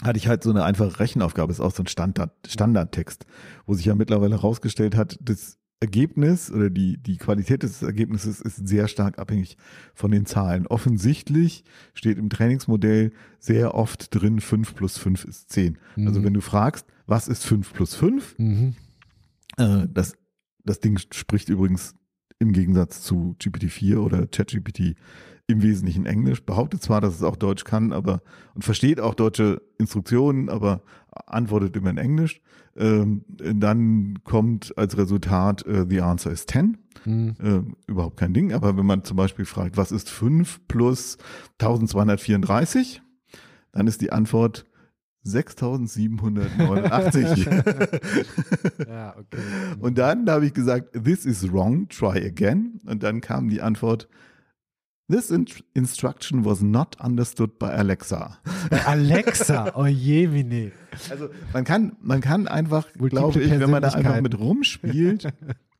hatte 0.03 0.17
ich 0.17 0.27
halt 0.27 0.43
so 0.43 0.51
eine 0.51 0.63
einfache 0.63 0.99
Rechenaufgabe, 0.99 1.51
ist 1.51 1.59
auch 1.59 1.71
so 1.71 1.83
ein 1.83 1.87
Standard, 1.87 2.31
Standardtext, 2.47 3.25
wo 3.65 3.73
sich 3.73 3.85
ja 3.85 3.95
mittlerweile 3.95 4.35
herausgestellt 4.35 4.95
hat, 4.95 5.17
dass 5.21 5.57
Ergebnis 5.79 6.51
oder 6.51 6.69
die, 6.69 6.97
die 6.97 7.17
Qualität 7.17 7.63
des 7.63 7.81
Ergebnisses 7.81 8.41
ist 8.41 8.67
sehr 8.67 8.87
stark 8.87 9.19
abhängig 9.19 9.57
von 9.93 10.11
den 10.11 10.25
Zahlen. 10.25 10.67
Offensichtlich 10.67 11.63
steht 11.93 12.17
im 12.17 12.29
Trainingsmodell 12.29 13.11
sehr 13.39 13.75
oft 13.75 14.13
drin, 14.13 14.39
5 14.39 14.75
plus 14.75 14.97
5 14.97 15.25
ist 15.25 15.51
10. 15.51 15.77
Mhm. 15.95 16.07
Also 16.07 16.23
wenn 16.23 16.33
du 16.33 16.41
fragst, 16.41 16.85
was 17.07 17.27
ist 17.27 17.45
5 17.45 17.73
plus 17.73 17.93
5? 17.95 18.35
Mhm. 18.37 18.75
Äh, 19.57 19.87
das, 19.93 20.13
das 20.63 20.79
Ding 20.79 20.97
spricht 20.97 21.49
übrigens 21.49 21.93
im 22.39 22.53
Gegensatz 22.53 23.01
zu 23.01 23.35
GPT-4 23.39 23.97
oder 23.97 24.27
ChatGPT 24.27 24.95
im 25.47 25.61
Wesentlichen 25.61 26.05
Englisch, 26.05 26.43
behauptet 26.43 26.81
zwar, 26.81 27.01
dass 27.01 27.13
es 27.13 27.23
auch 27.23 27.35
Deutsch 27.35 27.65
kann, 27.65 27.93
aber 27.93 28.21
und 28.55 28.63
versteht 28.63 28.99
auch 28.99 29.13
deutsche 29.13 29.61
Instruktionen, 29.77 30.49
aber 30.49 30.81
antwortet 31.25 31.75
immer 31.75 31.89
in 31.89 31.97
Englisch. 31.97 32.41
Ähm, 32.77 33.25
dann 33.27 34.19
kommt 34.23 34.77
als 34.77 34.97
Resultat 34.97 35.65
äh, 35.65 35.85
The 35.87 36.01
answer 36.01 36.31
is 36.31 36.45
10. 36.45 36.77
Mhm. 37.05 37.35
Äh, 37.41 37.61
überhaupt 37.89 38.17
kein 38.17 38.33
Ding. 38.33 38.51
Aber 38.53 38.77
wenn 38.77 38.85
man 38.85 39.03
zum 39.03 39.17
Beispiel 39.17 39.45
fragt, 39.45 39.77
was 39.77 39.91
ist 39.91 40.09
5 40.09 40.67
plus 40.67 41.17
1234, 41.59 43.01
dann 43.71 43.87
ist 43.87 44.01
die 44.01 44.11
Antwort 44.11 44.65
6789. 45.23 47.45
ja, 48.87 49.15
okay. 49.17 49.41
Und 49.79 49.97
dann 49.97 50.29
habe 50.29 50.45
ich 50.45 50.53
gesagt, 50.53 50.91
this 51.03 51.25
is 51.25 51.51
wrong, 51.51 51.89
try 51.89 52.23
again. 52.25 52.79
Und 52.85 53.03
dann 53.03 53.21
kam 53.21 53.49
die 53.49 53.61
Antwort, 53.61 54.07
This 55.07 55.31
instruction 55.75 56.45
was 56.45 56.61
not 56.61 56.99
understood 56.99 57.59
by 57.59 57.67
Alexa. 57.67 58.39
Alexa, 58.87 59.73
oh 59.75 59.85
je, 59.85 60.27
Mine. 60.27 60.71
Also 61.11 61.29
man 61.53 61.63
kann, 61.63 61.95
man 62.01 62.21
kann 62.21 62.47
einfach, 62.47 62.91
glaube 62.93 63.39
ich, 63.39 63.51
wenn 63.51 63.69
man 63.69 63.83
da 63.83 63.89
einfach 63.89 64.19
mit 64.21 64.39
rumspielt, 64.39 65.31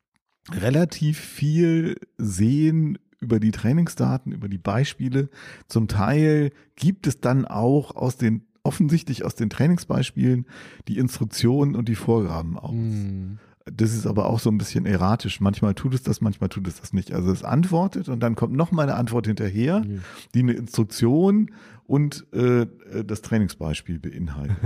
relativ 0.52 1.20
viel 1.20 1.96
sehen 2.20 3.00
über 3.20 3.40
die 3.40 3.50
Trainingsdaten, 3.50 4.32
über 4.32 4.48
die 4.48 4.60
Beispiele. 4.60 5.30
Zum 5.68 5.88
Teil 5.88 6.52
gibt 6.76 7.08
es 7.08 7.20
dann 7.20 7.46
auch 7.46 7.96
aus 7.96 8.18
den 8.18 8.46
offensichtlich 8.62 9.24
aus 9.26 9.36
den 9.36 9.50
Trainingsbeispielen 9.50 10.46
die 10.88 10.98
Instruktionen 10.98 11.76
und 11.76 11.88
die 11.88 11.96
Vorgaben 11.96 12.58
aus. 12.58 12.74
Mm. 12.74 13.38
Das 13.66 13.96
ist 13.96 14.06
aber 14.06 14.28
auch 14.28 14.40
so 14.40 14.52
ein 14.52 14.60
bisschen 14.60 14.86
erratisch. 14.86 15.42
Manchmal 15.42 15.74
tut 15.74 15.96
es 15.96 16.04
das, 16.04 16.22
manchmal 16.22 16.50
tut 16.50 16.68
es 16.68 16.80
das 16.80 16.94
nicht. 16.94 17.12
Also 17.12 17.32
es 17.32 17.44
antwortet 17.44 18.10
und 18.10 18.22
dann 18.22 18.36
kommt 18.36 18.54
noch 18.54 18.72
mal 18.72 18.84
eine 18.84 18.96
Antwort 18.96 19.26
hinterher, 19.26 19.80
mhm. 19.80 20.02
die 20.36 20.40
eine 20.40 20.54
Instruktion 20.54 21.52
und 21.88 22.32
äh, 22.32 22.68
das 23.04 23.22
Trainingsbeispiel 23.24 24.00
beinhaltet. 24.00 24.58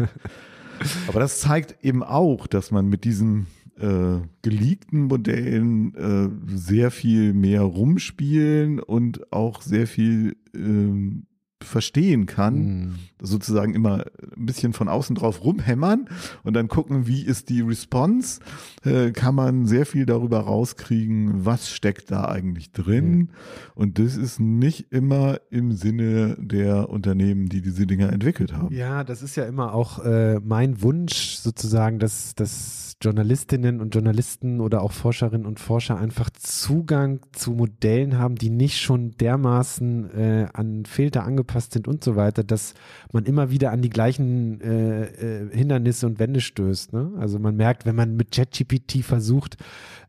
aber 1.07 1.21
das 1.21 1.39
zeigt 1.39 1.83
eben 1.83 2.03
auch, 2.03 2.45
dass 2.45 2.71
man 2.71 2.87
mit 2.87 3.05
diesen 3.05 3.47
äh, 3.79 4.19
geleakten 4.41 5.03
Modellen 5.03 5.95
äh, 5.95 6.57
sehr 6.57 6.91
viel 6.91 7.33
mehr 7.33 7.61
rumspielen 7.61 8.81
und 8.81 9.31
auch 9.31 9.61
sehr 9.61 9.87
viel 9.87 10.35
äh, 10.53 11.21
verstehen 11.63 12.25
kann, 12.25 12.55
mm. 12.55 12.95
sozusagen 13.21 13.73
immer 13.73 14.05
ein 14.37 14.45
bisschen 14.45 14.73
von 14.73 14.87
außen 14.87 15.15
drauf 15.15 15.43
rumhämmern 15.43 16.07
und 16.43 16.53
dann 16.53 16.67
gucken, 16.67 17.07
wie 17.07 17.21
ist 17.21 17.49
die 17.49 17.61
Response, 17.61 18.39
äh, 18.83 19.11
kann 19.11 19.35
man 19.35 19.65
sehr 19.65 19.85
viel 19.85 20.05
darüber 20.05 20.39
rauskriegen, 20.39 21.45
was 21.45 21.69
steckt 21.69 22.11
da 22.11 22.25
eigentlich 22.25 22.71
drin. 22.71 23.17
Mm. 23.17 23.29
Und 23.75 23.99
das 23.99 24.15
ist 24.15 24.39
nicht 24.39 24.91
immer 24.91 25.39
im 25.49 25.73
Sinne 25.73 26.37
der 26.39 26.89
Unternehmen, 26.89 27.47
die 27.47 27.61
diese 27.61 27.85
Dinger 27.85 28.11
entwickelt 28.11 28.53
haben. 28.53 28.73
Ja, 28.73 29.03
das 29.03 29.21
ist 29.21 29.35
ja 29.35 29.45
immer 29.45 29.73
auch 29.73 30.03
äh, 30.03 30.39
mein 30.39 30.81
Wunsch 30.81 31.35
sozusagen, 31.35 31.99
dass, 31.99 32.35
dass 32.35 32.88
Journalistinnen 33.01 33.79
und 33.79 33.95
Journalisten 33.95 34.59
oder 34.59 34.81
auch 34.81 34.91
Forscherinnen 34.91 35.45
und 35.45 35.61
Forscher 35.61 35.97
einfach 35.97 36.29
Zugang 36.31 37.21
zu 37.31 37.51
Modellen 37.51 38.17
haben, 38.17 38.35
die 38.35 38.49
nicht 38.49 38.77
schon 38.77 39.11
dermaßen 39.11 40.09
äh, 40.13 40.47
an 40.51 40.85
Filter 40.85 41.23
angepasst 41.23 41.71
sind 41.71 41.87
und 41.87 42.03
so 42.03 42.17
weiter, 42.17 42.43
dass 42.43 42.73
man 43.13 43.23
immer 43.23 43.51
wieder 43.51 43.71
an 43.71 43.81
die 43.81 43.89
gleichen 43.89 44.59
äh, 44.59 45.03
äh, 45.05 45.49
Hindernisse 45.49 46.07
und 46.07 46.19
Wände 46.19 46.41
stößt. 46.41 46.91
Ne? 46.91 47.13
Also 47.17 47.39
man 47.39 47.55
merkt, 47.55 47.85
wenn 47.85 47.95
man 47.95 48.17
mit 48.17 48.33
ChatGPT 48.33 49.05
versucht, 49.05 49.55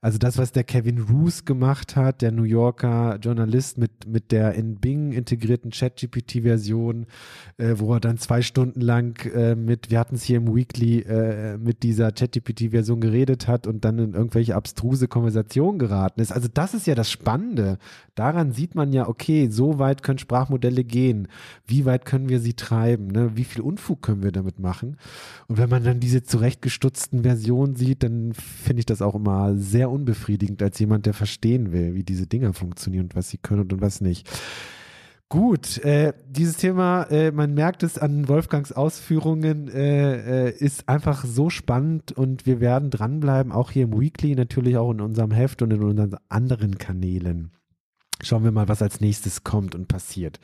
also 0.01 0.19
das, 0.19 0.37
was 0.37 0.51
der 0.51 0.65
Kevin 0.65 0.99
Roos 0.99 1.45
gemacht 1.45 1.95
hat, 1.95 2.23
der 2.23 2.33
New 2.33 2.43
Yorker 2.43 3.19
Journalist 3.23 3.79
mit, 3.79 4.09
mit 4.09 4.33
der 4.33 4.55
in 4.55 4.77
Bing 4.77 5.13
integrierten 5.13 5.71
ChatGPT-Version, 5.71 7.07
äh, 7.59 7.75
wo 7.77 7.95
er 7.95 8.01
dann 8.01 8.19
zwei 8.19 8.43
Stunden 8.43 8.81
lang 8.81 9.25
äh, 9.27 9.55
mit, 9.55 9.91
wir 9.91 10.01
hatten 10.01 10.17
es 10.17 10.25
hier 10.25 10.39
im 10.39 10.53
Weekly, 10.53 11.01
äh, 11.01 11.57
mit 11.59 11.85
dieser 11.85 12.11
ChatGPT-Version 12.11 12.80
geredet 12.83 13.49
hat 13.49 13.67
und 13.67 13.85
dann 13.85 13.99
in 13.99 14.15
irgendwelche 14.15 14.57
abstruse 14.57 15.09
Konversationen 15.09 15.79
geraten 15.79 16.21
ist. 16.21 16.33
Also 16.33 16.49
das 16.53 16.75
ist 16.75 16.87
ja 16.87 16.95
das 16.95 17.11
Spannende. 17.11 17.79
Daran 18.15 18.53
sieht 18.53 18.75
man 18.75 18.93
ja, 18.93 19.09
okay, 19.09 19.49
so 19.51 19.79
weit 19.79 20.03
können 20.03 20.19
Sprachmodelle 20.19 20.85
gehen. 20.85 21.29
Wie 21.67 21.85
weit 21.85 22.05
können 22.05 22.29
wir 22.29 22.41
sie 22.41 22.55
treiben? 22.55 23.09
Ne? 23.09 23.37
Wie 23.37 23.45
viel 23.45 23.63
Unfug 23.63 24.03
können 24.03 24.23
wir 24.23 24.33
damit 24.33 24.59
machen? 24.59 24.97
Und 25.49 25.59
wenn 25.59 25.71
man 25.71 25.85
dann 25.85 26.01
diese 26.01 26.23
zurechtgestutzten 26.23 27.23
Versionen 27.23 27.77
sieht, 27.77 28.03
dann 28.03 28.33
finde 28.35 28.81
ich 28.81 28.87
das 28.87 29.03
auch 29.03 29.15
immer 29.15 29.55
sehr 29.57 29.91
unbefriedigend 29.91 30.63
als 30.63 30.79
jemand, 30.79 31.07
der 31.07 31.15
verstehen 31.15 31.73
will, 31.73 31.95
wie 31.95 32.05
diese 32.05 32.27
Dinger 32.27 32.53
funktionieren 32.53 33.05
und 33.05 33.17
was 33.17 33.31
sie 33.31 33.39
können 33.39 33.63
und 33.73 33.81
was 33.81 34.01
nicht. 34.01 34.29
Gut, 35.31 35.79
äh, 35.85 36.13
dieses 36.29 36.57
Thema, 36.57 37.05
äh, 37.05 37.31
man 37.31 37.55
merkt 37.55 37.85
es 37.85 37.97
an 37.97 38.27
Wolfgangs 38.27 38.73
Ausführungen, 38.73 39.69
äh, 39.69 40.49
äh, 40.49 40.51
ist 40.51 40.89
einfach 40.89 41.25
so 41.25 41.51
spannend 41.51 42.11
und 42.11 42.47
wir 42.47 42.59
werden 42.59 42.91
dranbleiben, 42.91 43.53
auch 43.53 43.71
hier 43.71 43.85
im 43.85 44.01
Weekly, 44.01 44.35
natürlich 44.35 44.77
auch 44.77 44.91
in 44.91 45.01
unserem 45.01 45.31
Heft 45.31 45.63
und 45.63 45.73
in 45.73 45.85
unseren 45.85 46.17
anderen 46.29 46.79
Kanälen. 46.79 47.53
Schauen 48.21 48.43
wir 48.43 48.51
mal, 48.51 48.67
was 48.67 48.83
als 48.83 49.01
nächstes 49.01 49.45
kommt 49.45 49.77
und 49.77 49.87
passiert. 49.87 50.41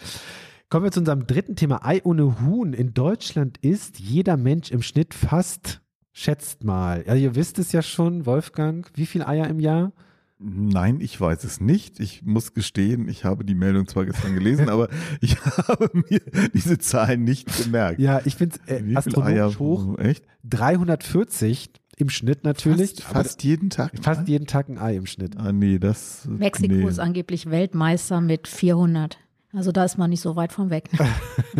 Kommen 0.71 0.85
wir 0.85 0.93
zu 0.93 1.01
unserem 1.01 1.27
dritten 1.27 1.57
Thema. 1.57 1.85
Ei 1.85 2.01
ohne 2.05 2.41
Huhn. 2.41 2.73
In 2.73 2.95
Deutschland 2.95 3.59
ist 3.59 3.99
jeder 3.99 4.37
Mensch 4.37 4.71
im 4.71 4.83
Schnitt 4.83 5.15
fast 5.15 5.83
Schätzt 6.19 6.65
mal. 6.65 7.05
Ja, 7.07 7.15
ihr 7.15 7.35
wisst 7.35 7.59
es 7.59 7.73
ja 7.73 7.83
schon, 7.83 8.25
Wolfgang, 8.25 8.91
wie 8.95 9.05
viele 9.05 9.29
Eier 9.29 9.49
im 9.49 9.61
Jahr? 9.61 9.93
Nein, 10.39 11.01
ich 11.01 11.19
weiß 11.19 11.45
es 11.45 11.61
nicht. 11.61 11.99
Ich 11.99 12.23
muss 12.23 12.53
gestehen, 12.53 13.09
ich 13.09 13.25
habe 13.25 13.45
die 13.45 13.55
Meldung 13.55 13.87
zwar 13.87 14.05
gestern 14.05 14.35
gelesen, 14.35 14.69
aber 14.71 14.89
ich 15.21 15.39
habe 15.45 15.91
mir 15.93 16.21
diese 16.53 16.79
Zahlen 16.79 17.25
nicht 17.25 17.57
gemerkt. 17.63 17.99
Ja, 17.99 18.21
ich 18.25 18.37
finde 18.37 18.59
es 18.67 18.83
äh, 18.83 18.97
astronomisch 18.97 19.59
hoch. 19.59 19.99
Echt? 19.99 20.25
340 20.45 21.71
im 21.97 22.11
Schnitt 22.11 22.45
natürlich. 22.45 22.97
Fast, 22.97 23.13
fast 23.13 23.45
jeden 23.45 23.71
Tag? 23.71 23.93
Fast 24.01 24.29
jeden 24.29 24.47
Tag 24.47 24.69
ein 24.69 24.79
Ei 24.79 24.97
im 24.97 25.07
Schnitt. 25.07 25.39
Ah, 25.39 25.53
nee, 25.53 25.79
das. 25.79 26.27
Mexiko 26.29 26.75
nee. 26.75 26.87
ist 26.87 26.99
angeblich 26.99 27.51
Weltmeister 27.51 28.21
mit 28.21 28.47
400. 28.47 29.19
Also 29.55 29.73
da 29.73 29.85
ist 29.85 29.97
man 29.97 30.11
nicht 30.11 30.21
so 30.21 30.37
weit 30.37 30.53
von 30.53 30.69
weg. 30.69 30.91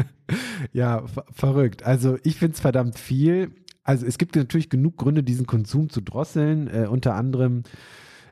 ja, 0.75 1.05
verrückt. 1.33 1.83
Also 1.85 2.19
ich 2.25 2.37
finde 2.37 2.55
es 2.55 2.61
verdammt 2.61 2.99
viel. 2.99 3.53
Also 3.85 4.05
es 4.05 4.19
gibt 4.19 4.37
natürlich 4.37 4.69
genug 4.69 4.99
Gründe, 4.99 5.23
diesen 5.23 5.47
Konsum 5.47 5.89
zu 5.89 6.03
drosseln. 6.03 6.69
Äh, 6.69 6.89
unter 6.89 7.15
anderem 7.15 7.63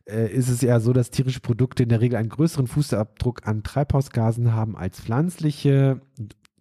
äh, 0.09 0.31
ist 0.33 0.49
es 0.49 0.61
ja 0.61 0.81
so, 0.81 0.93
dass 0.93 1.11
tierische 1.11 1.41
Produkte 1.41 1.83
in 1.83 1.89
der 1.89 2.01
Regel 2.01 2.17
einen 2.17 2.29
größeren 2.29 2.67
Fußabdruck 2.67 3.47
an 3.47 3.63
Treibhausgasen 3.63 4.53
haben 4.53 4.77
als 4.77 5.01
pflanzliche. 5.01 6.01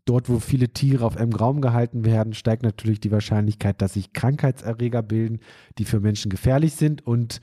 Dort, 0.05 0.29
wo 0.29 0.39
viele 0.39 0.69
Tiere 0.69 1.05
auf 1.05 1.15
engem 1.15 1.35
Raum 1.35 1.61
gehalten 1.61 2.03
werden, 2.03 2.33
steigt 2.33 2.63
natürlich 2.63 2.99
die 2.99 3.11
Wahrscheinlichkeit, 3.11 3.81
dass 3.81 3.93
sich 3.93 4.11
Krankheitserreger 4.11 5.01
bilden, 5.01 5.39
die 5.77 5.85
für 5.85 6.01
Menschen 6.01 6.29
gefährlich 6.29 6.73
sind. 6.73 7.07
Und 7.07 7.39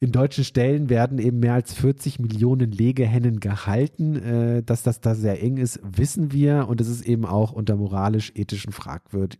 in 0.00 0.12
deutschen 0.12 0.44
Stellen 0.44 0.90
werden 0.90 1.18
eben 1.18 1.40
mehr 1.40 1.54
als 1.54 1.74
40 1.74 2.18
Millionen 2.20 2.70
Legehennen 2.70 3.40
gehalten. 3.40 4.16
Äh, 4.16 4.62
dass 4.62 4.82
das 4.82 5.00
da 5.00 5.14
sehr 5.14 5.42
eng 5.42 5.56
ist, 5.56 5.80
wissen 5.82 6.32
wir. 6.32 6.68
Und 6.68 6.80
es 6.80 6.88
ist 6.88 7.06
eben 7.06 7.26
auch 7.26 7.52
unter 7.52 7.76
moralisch-ethischen 7.76 8.72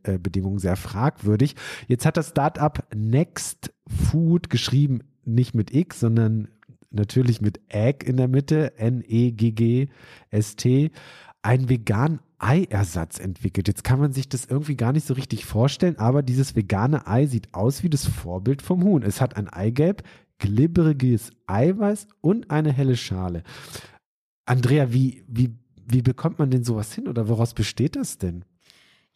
äh, 0.02 0.18
Bedingungen 0.18 0.58
sehr 0.58 0.76
fragwürdig. 0.76 1.54
Jetzt 1.86 2.04
hat 2.04 2.16
das 2.16 2.30
Startup 2.30 2.84
Next 2.94 3.72
Food 3.86 4.50
geschrieben, 4.50 5.00
nicht 5.28 5.54
mit 5.54 5.74
X, 5.74 6.00
sondern 6.00 6.48
natürlich 6.90 7.40
mit 7.40 7.60
Egg 7.68 8.04
in 8.06 8.16
der 8.16 8.28
Mitte, 8.28 8.78
N-E-G-G-S-T, 8.78 9.90
einen 11.42 11.68
veganen 11.68 12.20
Eiersatz 12.38 13.18
entwickelt. 13.18 13.68
Jetzt 13.68 13.84
kann 13.84 14.00
man 14.00 14.12
sich 14.12 14.28
das 14.28 14.44
irgendwie 14.44 14.76
gar 14.76 14.92
nicht 14.92 15.06
so 15.06 15.14
richtig 15.14 15.44
vorstellen, 15.44 15.98
aber 15.98 16.22
dieses 16.22 16.54
vegane 16.56 17.06
Ei 17.06 17.26
sieht 17.26 17.54
aus 17.54 17.82
wie 17.82 17.90
das 17.90 18.06
Vorbild 18.06 18.62
vom 18.62 18.84
Huhn. 18.84 19.02
Es 19.02 19.20
hat 19.20 19.36
ein 19.36 19.48
Eigelb, 19.48 20.02
glibberiges 20.38 21.32
Eiweiß 21.46 22.06
und 22.20 22.50
eine 22.50 22.72
helle 22.72 22.96
Schale. 22.96 23.42
Andrea, 24.46 24.92
wie, 24.92 25.24
wie, 25.26 25.56
wie 25.84 26.02
bekommt 26.02 26.38
man 26.38 26.50
denn 26.50 26.64
sowas 26.64 26.92
hin 26.92 27.08
oder 27.08 27.28
woraus 27.28 27.54
besteht 27.54 27.96
das 27.96 28.18
denn? 28.18 28.44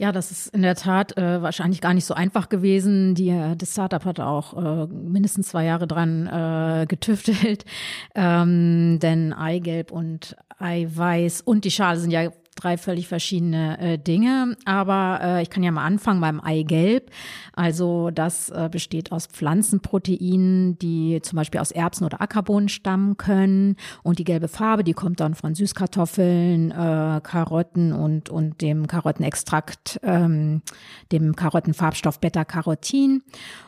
Ja, 0.02 0.10
das 0.10 0.32
ist 0.32 0.48
in 0.48 0.62
der 0.62 0.74
Tat 0.74 1.16
äh, 1.16 1.42
wahrscheinlich 1.42 1.80
gar 1.80 1.94
nicht 1.94 2.06
so 2.06 2.12
einfach 2.12 2.48
gewesen. 2.48 3.14
Die, 3.14 3.32
das 3.56 3.70
Startup 3.70 4.04
hat 4.04 4.18
auch 4.18 4.52
äh, 4.52 4.86
mindestens 4.88 5.50
zwei 5.50 5.64
Jahre 5.64 5.86
dran 5.86 6.26
äh, 6.26 6.86
getüftelt, 6.86 7.64
ähm, 8.16 8.98
denn 9.00 9.32
Eigelb 9.32 9.92
und 9.92 10.36
Eiweiß 10.58 11.42
und 11.42 11.64
die 11.64 11.70
Schale 11.70 12.00
sind 12.00 12.10
ja 12.10 12.32
drei 12.62 12.76
völlig 12.76 13.08
verschiedene 13.08 13.78
äh, 13.78 13.98
Dinge. 13.98 14.56
Aber 14.64 15.20
äh, 15.22 15.42
ich 15.42 15.50
kann 15.50 15.62
ja 15.62 15.70
mal 15.70 15.84
anfangen 15.84 16.20
beim 16.20 16.40
Eigelb. 16.40 17.10
Also 17.54 18.10
das 18.10 18.50
äh, 18.50 18.68
besteht 18.70 19.12
aus 19.12 19.26
Pflanzenproteinen, 19.26 20.78
die 20.78 21.20
zum 21.22 21.36
Beispiel 21.36 21.60
aus 21.60 21.70
Erbsen 21.70 22.04
oder 22.04 22.20
Ackerbohnen 22.20 22.68
stammen 22.68 23.16
können. 23.16 23.76
Und 24.02 24.18
die 24.18 24.24
gelbe 24.24 24.48
Farbe, 24.48 24.84
die 24.84 24.92
kommt 24.92 25.20
dann 25.20 25.34
von 25.34 25.54
Süßkartoffeln, 25.54 26.70
äh, 26.70 27.20
Karotten 27.22 27.92
und, 27.92 28.30
und 28.30 28.60
dem 28.60 28.86
Karottenextrakt, 28.86 30.00
ähm, 30.02 30.62
dem 31.10 31.34
Karottenfarbstoff 31.34 32.20
Beta-Carotin. 32.20 33.22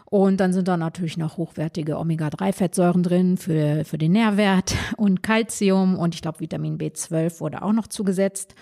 Und 0.07 0.39
dann 0.39 0.53
sind 0.53 0.69
da 0.69 0.77
natürlich 0.77 1.17
noch 1.17 1.39
hochwertige 1.39 1.99
Omega-3-Fettsäuren 1.99 3.03
drin 3.03 3.37
für, 3.37 3.85
für 3.85 3.99
den 3.99 4.13
Nährwert 4.13 4.75
und 4.97 5.23
Calcium 5.23 5.99
und 5.99 6.15
ich 6.15 6.23
glaube 6.23 6.41
Vitamin 6.41 6.79
B12 6.79 7.41
wurde 7.41 7.63
auch 7.63 7.73
noch 7.73 7.87
zugesetzt. 7.87 8.55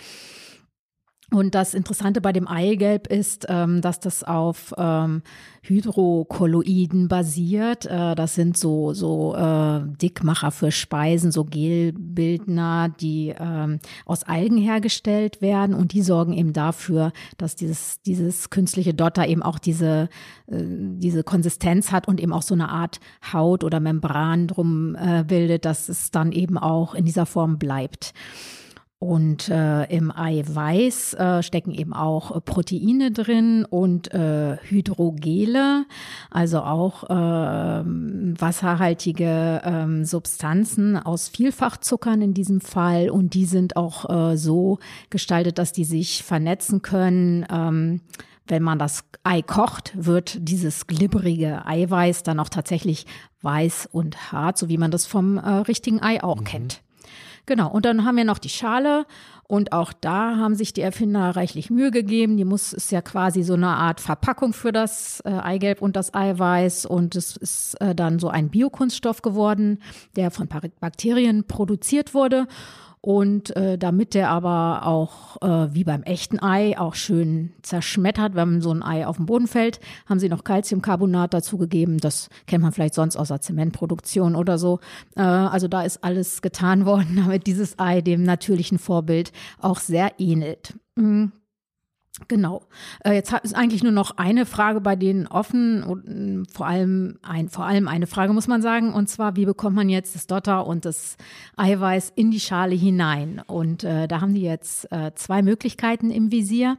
Und 1.33 1.55
das 1.55 1.73
Interessante 1.73 2.21
bei 2.21 2.33
dem 2.33 2.47
Eigelb 2.47 3.07
ist, 3.07 3.47
ähm, 3.49 3.81
dass 3.81 4.01
das 4.01 4.23
auf 4.23 4.75
ähm, 4.77 5.23
Hydrokolloiden 5.62 7.09
basiert. 7.09 7.87
Äh, 7.87 8.14
das 8.14 8.35
sind 8.35 8.59
so, 8.59 8.92
so 8.92 9.35
äh, 9.35 9.81
Dickmacher 10.03 10.51
für 10.51 10.71
Speisen, 10.71 11.33
so 11.33 11.45
Gelbildner, 11.45 12.90
die 13.01 13.35
ähm, 13.38 13.81
aus 14.05 14.25
Algen 14.25 14.59
hergestellt 14.59 15.40
werden. 15.40 15.75
Und 15.75 15.95
die 15.95 16.03
sorgen 16.03 16.35
eben 16.35 16.53
dafür, 16.53 17.12
dass 17.38 17.57
dieses, 17.57 18.03
dieses 18.03 18.51
künstliche 18.51 18.92
Dotter 18.92 19.27
eben 19.27 19.42
auch 19.42 19.59
diese, 19.59 20.11
äh, 20.49 20.57
diese 20.59 21.25
Konsistenz 21.25 21.92
hat 21.92 22.09
und 22.09 22.21
eben 22.21 22.35
auch 22.35 22.42
so 22.42 22.55
eine 22.55 22.68
Art 22.68 23.01
Haut 23.33 23.64
oder 23.64 23.81
Membran 23.81 24.49
drum 24.49 24.97
äh, 24.97 25.25
bildet, 25.25 25.64
dass 25.64 25.88
es 25.88 26.11
dann 26.11 26.33
eben 26.33 26.59
auch 26.59 26.95
in 26.95 27.07
dieser 27.07 27.25
Form 27.25 27.59
bleibt. 27.59 28.12
Und 29.03 29.49
äh, 29.49 29.83
im 29.87 30.12
Eiweiß 30.17 31.15
äh, 31.15 31.43
stecken 31.43 31.73
eben 31.73 31.93
auch 31.93 32.37
äh, 32.37 32.41
Proteine 32.41 33.11
drin 33.11 33.67
und 33.69 34.15
äh, 34.15 34.59
Hydrogele, 34.59 35.87
also 36.31 36.61
auch 36.61 37.11
äh, 37.11 37.83
wasserhaltige 37.85 39.61
äh, 39.65 40.05
Substanzen 40.05 40.97
aus 40.97 41.29
Vielfachzuckern 41.31 42.23
in 42.23 42.33
diesem 42.33 42.61
Fall. 42.61 43.11
Und 43.11 43.35
die 43.35 43.45
sind 43.45 43.75
auch 43.75 44.09
äh, 44.09 44.37
so 44.37 44.79
gestaltet, 45.11 45.59
dass 45.59 45.73
die 45.73 45.83
sich 45.85 46.23
vernetzen 46.23 46.81
können. 46.83 47.45
Ähm, 47.51 48.03
wenn 48.47 48.62
man 48.62 48.79
das 48.79 49.03
Ei 49.25 49.43
kocht, 49.43 49.95
wird 49.97 50.37
dieses 50.49 50.87
glibberige 50.87 51.67
Eiweiß 51.67 52.23
dann 52.23 52.38
auch 52.38 52.51
tatsächlich 52.51 53.07
weiß 53.41 53.88
und 53.91 54.31
hart, 54.31 54.59
so 54.59 54.69
wie 54.69 54.79
man 54.79 54.93
das 54.93 55.07
vom 55.07 55.38
äh, 55.38 55.49
richtigen 55.49 56.01
Ei 56.01 56.23
auch 56.23 56.38
mhm. 56.38 56.45
kennt. 56.45 56.82
Genau, 57.47 57.71
und 57.71 57.85
dann 57.85 58.05
haben 58.05 58.17
wir 58.17 58.25
noch 58.25 58.39
die 58.39 58.49
Schale 58.49 59.05
und 59.49 59.73
auch 59.73 59.93
da 59.93 60.37
haben 60.37 60.55
sich 60.55 60.73
die 60.73 60.81
Erfinder 60.81 61.35
reichlich 61.35 61.71
Mühe 61.71 61.91
gegeben. 61.91 62.37
Die 62.37 62.45
muss 62.45 62.73
ist 62.73 62.93
ja 62.93 63.03
quasi 63.03 63.43
so 63.43 63.55
eine 63.55 63.69
Art 63.69 64.01
Verpackung 64.01 64.53
für 64.53 64.71
das 64.73 65.21
äh, 65.25 65.31
Eigelb 65.31 65.83
und 65.83 65.97
das 65.97 66.15
Eiweiß 66.15 66.87
und 66.87 67.17
es 67.17 67.37
ist 67.37 67.75
äh, 67.81 67.95
dann 67.95 68.21
so 68.21 68.29
ein 68.29 68.49
Biokunststoff 68.49 69.23
geworden, 69.23 69.83
der 70.15 70.31
von 70.31 70.49
Bakterien 70.81 71.45
produziert 71.45 72.15
wurde. 72.15 72.47
Und 73.05 73.57
äh, 73.57 73.79
damit 73.79 74.15
der 74.15 74.31
aber 74.31 74.87
auch 74.87 75.43
äh, 75.43 75.75
wie 75.75 75.83
beim 75.83 76.05
echten 76.05 76.41
Ei 76.41 76.79
auch 76.79 76.95
schön 76.95 77.53
zerschmettert, 77.62 78.37
wenn 78.37 78.61
so 78.61 78.73
ein 78.73 78.85
Ei 78.85 79.05
auf 79.09 79.17
den 79.17 79.27
Boden 79.27 79.49
fällt, 79.49 79.81
haben 80.07 80.21
sie 80.21 80.29
noch 80.29 80.45
Calciumcarbonat 80.45 81.35
dazugegeben. 81.35 81.99
Das 81.99 82.29
kennt 82.47 82.62
man 82.62 82.71
vielleicht 82.71 82.95
sonst 82.95 83.17
aus 83.17 83.27
der 83.27 83.41
Zementproduktion 83.41 84.37
oder 84.37 84.57
so. 84.57 84.79
Äh, 85.17 85.23
also 85.23 85.67
da 85.67 85.83
ist 85.83 86.05
alles 86.05 86.43
getan 86.43 86.87
worden, 86.87 87.17
damit 87.25 87.49
dieses 87.49 87.77
Ei 87.81 88.03
dem 88.03 88.23
natürlichen 88.23 88.79
Vorbild 88.79 89.33
auch 89.61 89.81
sehr 89.81 90.12
ähnelt. 90.19 90.75
Mhm. 90.95 91.33
Genau. 92.29 92.62
Äh, 93.05 93.14
jetzt 93.14 93.33
ist 93.42 93.55
eigentlich 93.55 93.83
nur 93.83 93.92
noch 93.92 94.18
eine 94.18 94.44
Frage 94.44 94.83
bei 94.83 94.96
denen 94.96 95.27
offen 95.27 95.83
und 95.83 96.05
mm, 96.07 96.44
vor 96.53 96.66
allem 96.66 97.18
ein, 97.22 97.48
vor 97.48 97.64
allem 97.64 97.88
eine 97.88 98.07
Frage 98.07 98.35
muss 98.35 98.48
man 98.48 98.61
sagen 98.61 98.92
und 98.92 99.09
zwar 99.09 99.35
wie 99.37 99.46
bekommt 99.46 99.77
man 99.77 99.88
jetzt 99.88 100.14
das 100.14 100.27
Dotter 100.27 100.66
und 100.66 100.85
das 100.85 101.16
Eiweiß 101.57 102.12
in 102.14 102.31
die 102.31 102.40
Schale 102.40 102.75
hinein? 102.75 103.40
Und 103.46 103.83
äh, 103.85 104.09
da 104.09 104.20
haben 104.20 104.35
die 104.35 104.42
jetzt 104.42 104.92
äh, 104.92 105.12
zwei 105.14 105.40
Möglichkeiten 105.40 106.11
im 106.11 106.31
Visier. 106.31 106.77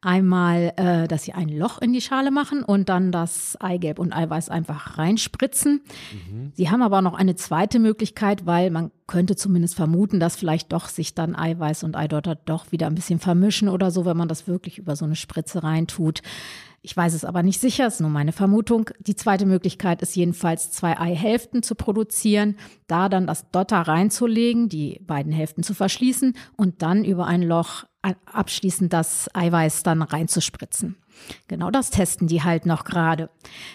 Einmal, 0.00 0.72
äh, 0.76 1.08
dass 1.08 1.24
sie 1.24 1.32
ein 1.32 1.48
Loch 1.48 1.80
in 1.80 1.92
die 1.92 2.00
Schale 2.00 2.30
machen 2.30 2.62
und 2.62 2.88
dann 2.88 3.12
das 3.12 3.56
Eigelb 3.60 3.98
und 3.98 4.12
Eiweiß 4.12 4.48
einfach 4.48 4.98
reinspritzen. 4.98 5.82
Mhm. 6.12 6.52
Sie 6.54 6.70
haben 6.70 6.82
aber 6.82 7.02
noch 7.02 7.14
eine 7.14 7.34
zweite 7.34 7.78
Möglichkeit, 7.78 8.46
weil 8.46 8.70
man 8.70 8.90
könnte 9.06 9.36
zumindest 9.36 9.74
vermuten, 9.74 10.20
dass 10.20 10.36
vielleicht 10.36 10.72
doch 10.72 10.88
sich 10.88 11.14
dann 11.14 11.34
Eiweiß 11.34 11.82
und 11.84 11.96
Eidotter 11.96 12.34
doch 12.34 12.72
wieder 12.72 12.88
ein 12.88 12.94
bisschen 12.94 13.18
vermischen 13.18 13.68
oder 13.68 13.90
so, 13.90 14.04
wenn 14.04 14.16
man 14.16 14.28
das 14.28 14.46
wirklich 14.46 14.78
über 14.78 14.96
so 14.96 15.04
eine 15.04 15.16
Spritze 15.16 15.62
reintut. 15.62 16.22
Ich 16.86 16.96
weiß 16.96 17.14
es 17.14 17.24
aber 17.24 17.42
nicht 17.42 17.60
sicher, 17.60 17.88
ist 17.88 18.00
nur 18.00 18.10
meine 18.10 18.30
Vermutung. 18.30 18.90
Die 19.00 19.16
zweite 19.16 19.44
Möglichkeit 19.44 20.02
ist 20.02 20.14
jedenfalls 20.14 20.70
zwei 20.70 20.96
Eihälften 20.96 21.64
zu 21.64 21.74
produzieren, 21.74 22.56
da 22.86 23.08
dann 23.08 23.26
das 23.26 23.50
Dotter 23.50 23.78
reinzulegen, 23.78 24.68
die 24.68 25.00
beiden 25.04 25.32
Hälften 25.32 25.64
zu 25.64 25.74
verschließen 25.74 26.34
und 26.56 26.82
dann 26.82 27.04
über 27.04 27.26
ein 27.26 27.42
Loch 27.42 27.86
abschließend 28.26 28.92
das 28.92 29.28
Eiweiß 29.34 29.82
dann 29.82 30.00
reinzuspritzen. 30.00 30.94
Genau 31.48 31.72
das 31.72 31.90
testen 31.90 32.28
die 32.28 32.44
halt 32.44 32.66
noch 32.66 32.84
gerade. 32.84 33.30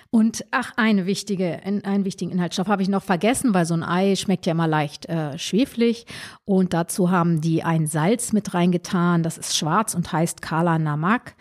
Und 0.10 0.45
ach, 0.52 0.71
eine 0.78 1.06
wichtige, 1.06 1.60
einen 1.65 2.06
wichtigen 2.06 2.32
Inhaltsstoff 2.32 2.67
habe 2.67 2.82
ich 2.82 2.88
noch 2.88 3.04
vergessen, 3.04 3.54
weil 3.54 3.65
so 3.65 3.74
ein 3.74 3.84
Ei 3.84 4.15
schmeckt 4.15 4.45
ja 4.45 4.54
immer 4.54 4.69
leicht 4.69 5.08
äh, 5.08 5.38
schweflig. 5.38 6.06
Und 6.45 6.71
dazu 6.74 7.12
haben 7.12 7.41
die 7.41 7.62
ein 7.62 7.88
Salz 7.88 8.32
mit 8.32 8.54
reingetan. 8.54 9.21
Das 9.21 9.38
ist 9.38 9.58
schwarz 9.58 9.95
und 9.95 10.13
heißt 10.13 10.41
Kala 10.41 10.80
Namak. 10.80 11.36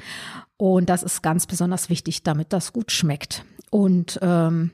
Und 0.60 0.90
das 0.90 1.02
ist 1.02 1.22
ganz 1.22 1.46
besonders 1.46 1.88
wichtig, 1.88 2.22
damit 2.22 2.52
das 2.52 2.74
gut 2.74 2.92
schmeckt. 2.92 3.46
Und 3.70 4.18
ähm, 4.20 4.72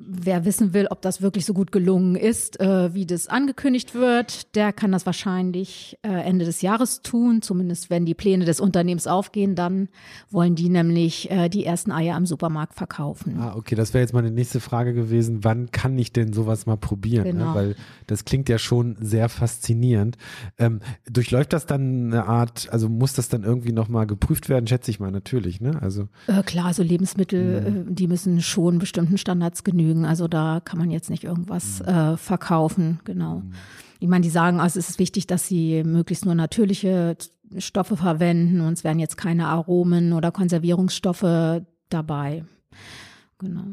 Wer 0.00 0.44
wissen 0.44 0.74
will, 0.74 0.86
ob 0.90 1.02
das 1.02 1.22
wirklich 1.22 1.44
so 1.44 1.52
gut 1.52 1.72
gelungen 1.72 2.14
ist, 2.14 2.60
äh, 2.60 2.94
wie 2.94 3.04
das 3.04 3.26
angekündigt 3.26 3.96
wird, 3.96 4.54
der 4.54 4.72
kann 4.72 4.92
das 4.92 5.06
wahrscheinlich 5.06 5.98
äh, 6.02 6.08
Ende 6.08 6.44
des 6.44 6.62
Jahres 6.62 7.02
tun. 7.02 7.42
Zumindest 7.42 7.90
wenn 7.90 8.06
die 8.06 8.14
Pläne 8.14 8.44
des 8.44 8.60
Unternehmens 8.60 9.08
aufgehen, 9.08 9.56
dann 9.56 9.88
wollen 10.30 10.54
die 10.54 10.68
nämlich 10.68 11.28
äh, 11.32 11.48
die 11.48 11.64
ersten 11.64 11.90
Eier 11.90 12.14
am 12.14 12.26
Supermarkt 12.26 12.74
verkaufen. 12.74 13.40
Ah, 13.40 13.56
okay, 13.56 13.74
das 13.74 13.92
wäre 13.92 14.02
jetzt 14.02 14.14
meine 14.14 14.30
nächste 14.30 14.60
Frage 14.60 14.94
gewesen. 14.94 15.42
Wann 15.42 15.72
kann 15.72 15.98
ich 15.98 16.12
denn 16.12 16.32
sowas 16.32 16.66
mal 16.66 16.76
probieren? 16.76 17.24
Ne? 17.24 17.32
Genau. 17.32 17.48
Ne? 17.48 17.54
Weil 17.56 17.76
das 18.06 18.24
klingt 18.24 18.48
ja 18.48 18.58
schon 18.58 18.96
sehr 19.00 19.28
faszinierend. 19.28 20.16
Ähm, 20.58 20.78
durchläuft 21.10 21.52
das 21.52 21.66
dann 21.66 22.12
eine 22.12 22.26
Art, 22.26 22.68
also 22.70 22.88
muss 22.88 23.14
das 23.14 23.28
dann 23.28 23.42
irgendwie 23.42 23.72
nochmal 23.72 24.06
geprüft 24.06 24.48
werden, 24.48 24.68
schätze 24.68 24.92
ich 24.92 25.00
mal 25.00 25.10
natürlich, 25.10 25.60
ne? 25.60 25.82
Also 25.82 26.06
äh, 26.28 26.44
klar, 26.44 26.72
so 26.72 26.84
Lebensmittel, 26.84 27.70
mhm. 27.88 27.94
die 27.96 28.06
müssen 28.06 28.40
schon 28.42 28.78
bestimmten 28.78 29.18
Standards 29.18 29.64
genügen 29.64 29.87
genügen. 29.88 30.04
Also 30.04 30.28
da 30.28 30.60
kann 30.64 30.78
man 30.78 30.90
jetzt 30.90 31.10
nicht 31.10 31.24
irgendwas 31.24 31.80
mhm. 31.80 31.88
äh, 31.88 32.16
verkaufen, 32.16 33.00
genau. 33.04 33.40
Mhm. 33.40 33.52
Ich 34.00 34.08
meine, 34.08 34.22
die 34.22 34.30
sagen, 34.30 34.60
also 34.60 34.78
es 34.78 34.88
ist 34.88 34.98
wichtig, 34.98 35.26
dass 35.26 35.46
sie 35.46 35.82
möglichst 35.82 36.24
nur 36.24 36.34
natürliche 36.34 37.16
Stoffe 37.56 37.96
verwenden 37.96 38.60
und 38.60 38.74
es 38.74 38.84
werden 38.84 39.00
jetzt 39.00 39.16
keine 39.16 39.48
Aromen 39.48 40.12
oder 40.12 40.30
Konservierungsstoffe 40.30 41.62
dabei. 41.88 42.44
Genau. 43.38 43.64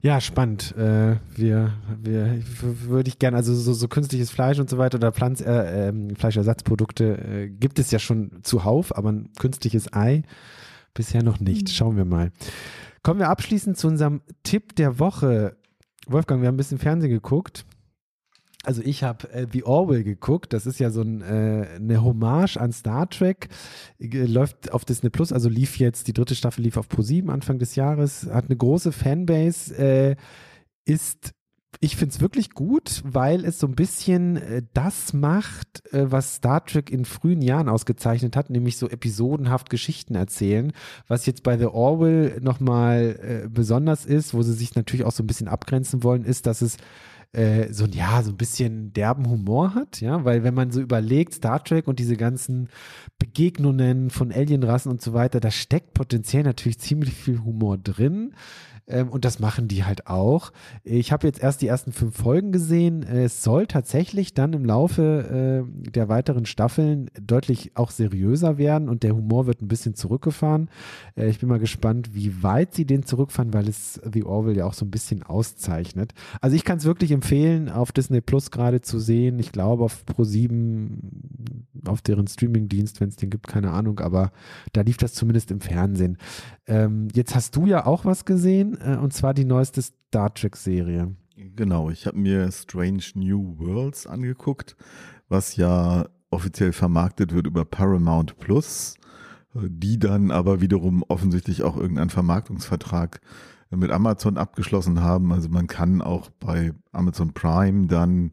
Ja, 0.00 0.20
spannend. 0.20 0.76
Äh, 0.76 1.16
wir, 1.34 1.72
wir 2.00 2.42
würde 2.60 3.08
ich 3.08 3.18
gerne, 3.18 3.38
also 3.38 3.54
so, 3.54 3.72
so 3.72 3.88
künstliches 3.88 4.30
Fleisch 4.30 4.60
und 4.60 4.68
so 4.70 4.78
weiter 4.78 4.98
oder 4.98 5.10
Pflanz, 5.10 5.40
äh, 5.40 5.88
äh, 5.88 6.14
Fleischersatzprodukte 6.14 7.50
gibt 7.58 7.78
es 7.78 7.90
ja 7.90 7.98
schon 7.98 8.40
zuhauf, 8.42 8.96
aber 8.96 9.10
ein 9.10 9.30
künstliches 9.38 9.92
Ei 9.92 10.22
bisher 10.92 11.24
noch 11.24 11.40
nicht. 11.40 11.68
Mhm. 11.68 11.72
Schauen 11.72 11.96
wir 11.96 12.04
mal. 12.04 12.30
Kommen 13.04 13.20
wir 13.20 13.28
abschließend 13.28 13.76
zu 13.76 13.86
unserem 13.86 14.22
Tipp 14.44 14.74
der 14.76 14.98
Woche. 14.98 15.58
Wolfgang, 16.06 16.40
wir 16.40 16.48
haben 16.48 16.54
ein 16.54 16.56
bisschen 16.56 16.78
Fernsehen 16.78 17.10
geguckt. 17.10 17.66
Also 18.64 18.80
ich 18.82 19.02
habe 19.02 19.30
äh, 19.30 19.46
The 19.52 19.64
Orwell 19.64 20.04
geguckt. 20.04 20.54
Das 20.54 20.64
ist 20.64 20.80
ja 20.80 20.88
so 20.88 21.02
ein, 21.02 21.20
äh, 21.20 21.68
eine 21.76 22.02
Hommage 22.02 22.56
an 22.56 22.72
Star 22.72 23.10
Trek. 23.10 23.50
Äh, 23.98 24.24
läuft 24.24 24.72
auf 24.72 24.86
Disney 24.86 25.10
Plus, 25.10 25.34
also 25.34 25.50
lief 25.50 25.78
jetzt, 25.78 26.08
die 26.08 26.14
dritte 26.14 26.34
Staffel 26.34 26.62
lief 26.62 26.78
auf 26.78 26.88
Pro7 26.88 27.28
Anfang 27.28 27.58
des 27.58 27.74
Jahres. 27.74 28.26
Hat 28.32 28.46
eine 28.46 28.56
große 28.56 28.90
Fanbase. 28.90 29.76
Äh, 29.76 30.16
ist 30.86 31.34
ich 31.84 31.96
finde 31.96 32.14
es 32.14 32.20
wirklich 32.22 32.50
gut, 32.50 33.02
weil 33.04 33.44
es 33.44 33.58
so 33.58 33.66
ein 33.66 33.74
bisschen 33.74 34.36
äh, 34.36 34.62
das 34.72 35.12
macht, 35.12 35.82
äh, 35.92 36.10
was 36.10 36.36
Star 36.36 36.64
Trek 36.64 36.90
in 36.90 37.04
frühen 37.04 37.42
Jahren 37.42 37.68
ausgezeichnet 37.68 38.36
hat, 38.36 38.48
nämlich 38.48 38.78
so 38.78 38.88
episodenhaft 38.88 39.68
Geschichten 39.68 40.14
erzählen. 40.14 40.72
Was 41.08 41.26
jetzt 41.26 41.42
bei 41.42 41.58
The 41.58 41.66
Orwell 41.66 42.40
nochmal 42.40 43.44
äh, 43.44 43.48
besonders 43.48 44.06
ist, 44.06 44.32
wo 44.32 44.42
sie 44.42 44.54
sich 44.54 44.74
natürlich 44.74 45.04
auch 45.04 45.12
so 45.12 45.22
ein 45.22 45.26
bisschen 45.26 45.46
abgrenzen 45.46 46.02
wollen, 46.02 46.24
ist, 46.24 46.46
dass 46.46 46.62
es 46.62 46.78
äh, 47.32 47.70
so, 47.70 47.84
ja, 47.84 48.22
so 48.22 48.30
ein 48.30 48.38
bisschen 48.38 48.94
derben 48.94 49.28
Humor 49.28 49.74
hat, 49.74 50.00
ja, 50.00 50.24
weil 50.24 50.42
wenn 50.42 50.54
man 50.54 50.70
so 50.70 50.80
überlegt, 50.80 51.34
Star 51.34 51.62
Trek 51.62 51.86
und 51.86 51.98
diese 51.98 52.16
ganzen 52.16 52.68
Begegnungen 53.18 54.08
von 54.08 54.32
Alienrassen 54.32 54.90
und 54.90 55.02
so 55.02 55.12
weiter, 55.12 55.38
da 55.40 55.50
steckt 55.50 55.92
potenziell 55.92 56.44
natürlich 56.44 56.78
ziemlich 56.78 57.12
viel 57.12 57.44
Humor 57.44 57.76
drin. 57.76 58.34
Ähm, 58.86 59.08
und 59.08 59.24
das 59.24 59.38
machen 59.38 59.68
die 59.68 59.84
halt 59.84 60.06
auch. 60.06 60.52
Ich 60.82 61.12
habe 61.12 61.26
jetzt 61.26 61.40
erst 61.40 61.62
die 61.62 61.66
ersten 61.66 61.92
fünf 61.92 62.16
Folgen 62.16 62.52
gesehen. 62.52 63.02
Es 63.02 63.42
soll 63.42 63.66
tatsächlich 63.66 64.34
dann 64.34 64.52
im 64.52 64.64
Laufe 64.64 65.64
äh, 65.66 65.90
der 65.90 66.08
weiteren 66.08 66.46
Staffeln 66.46 67.10
deutlich 67.20 67.72
auch 67.74 67.90
seriöser 67.90 68.58
werden 68.58 68.88
und 68.88 69.02
der 69.02 69.14
Humor 69.14 69.46
wird 69.46 69.62
ein 69.62 69.68
bisschen 69.68 69.94
zurückgefahren. 69.94 70.68
Äh, 71.16 71.28
ich 71.28 71.38
bin 71.38 71.48
mal 71.48 71.58
gespannt, 71.58 72.14
wie 72.14 72.42
weit 72.42 72.74
sie 72.74 72.84
den 72.84 73.04
zurückfahren, 73.04 73.54
weil 73.54 73.68
es 73.68 74.00
The 74.12 74.24
Orville 74.24 74.58
ja 74.58 74.66
auch 74.66 74.74
so 74.74 74.84
ein 74.84 74.90
bisschen 74.90 75.22
auszeichnet. 75.22 76.12
Also 76.40 76.56
ich 76.56 76.64
kann 76.64 76.78
es 76.78 76.84
wirklich 76.84 77.12
empfehlen, 77.12 77.68
auf 77.70 77.92
Disney 77.92 78.20
Plus 78.20 78.50
gerade 78.50 78.82
zu 78.82 78.98
sehen. 78.98 79.38
Ich 79.38 79.52
glaube 79.52 79.84
auf 79.84 80.04
Pro7, 80.06 80.88
auf 81.86 82.02
deren 82.02 82.26
Streamingdienst, 82.26 83.00
wenn 83.00 83.08
es 83.08 83.16
den 83.16 83.30
gibt, 83.30 83.46
keine 83.46 83.70
Ahnung, 83.70 84.00
aber 84.00 84.32
da 84.72 84.82
lief 84.82 84.96
das 84.96 85.14
zumindest 85.14 85.50
im 85.50 85.60
Fernsehen. 85.60 86.18
Ähm, 86.66 87.08
jetzt 87.14 87.34
hast 87.34 87.56
du 87.56 87.66
ja 87.66 87.86
auch 87.86 88.04
was 88.04 88.24
gesehen, 88.24 88.73
äh, 88.80 88.96
und 88.96 89.12
zwar 89.12 89.34
die 89.34 89.44
neueste 89.44 89.82
Star 89.82 90.32
Trek-Serie. 90.32 91.14
Genau, 91.36 91.90
ich 91.90 92.06
habe 92.06 92.18
mir 92.18 92.50
Strange 92.52 93.02
New 93.14 93.58
Worlds 93.58 94.06
angeguckt, 94.06 94.76
was 95.28 95.56
ja 95.56 96.06
offiziell 96.30 96.72
vermarktet 96.72 97.32
wird 97.32 97.46
über 97.46 97.64
Paramount 97.64 98.38
Plus, 98.38 98.94
die 99.54 99.98
dann 99.98 100.30
aber 100.30 100.60
wiederum 100.60 101.04
offensichtlich 101.08 101.62
auch 101.62 101.76
irgendeinen 101.76 102.10
Vermarktungsvertrag 102.10 103.20
mit 103.70 103.90
Amazon 103.90 104.36
abgeschlossen 104.36 105.00
haben. 105.00 105.32
Also 105.32 105.48
man 105.48 105.66
kann 105.66 106.02
auch 106.02 106.30
bei 106.40 106.72
Amazon 106.92 107.32
Prime 107.32 107.86
dann 107.86 108.32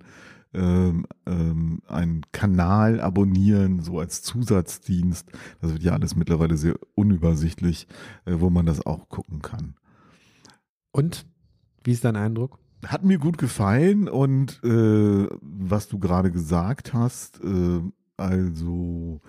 ähm, 0.54 1.06
ähm, 1.26 1.82
einen 1.88 2.24
Kanal 2.34 3.00
abonnieren, 3.00 3.82
so 3.82 4.00
als 4.00 4.22
Zusatzdienst. 4.22 5.32
Das 5.62 5.72
wird 5.72 5.84
ja 5.84 5.94
alles 5.94 6.16
mittlerweile 6.16 6.58
sehr 6.58 6.76
unübersichtlich, 6.94 7.88
äh, 8.26 8.34
wo 8.38 8.50
man 8.50 8.66
das 8.66 8.86
auch 8.86 9.08
gucken 9.08 9.42
kann. 9.42 9.76
Und 10.92 11.26
wie 11.84 11.92
ist 11.92 12.06
dein 12.06 12.16
Eindruck? 12.16 12.60
Hat 12.86 13.04
mir 13.04 13.20
gut 13.20 13.38
gefallen 13.38 14.08
und 14.08 14.60
äh, 14.64 15.28
was 15.42 15.88
du 15.88 16.00
gerade 16.00 16.32
gesagt 16.32 16.94
hast, 16.94 17.40
äh, 17.44 17.82
also 18.18 19.22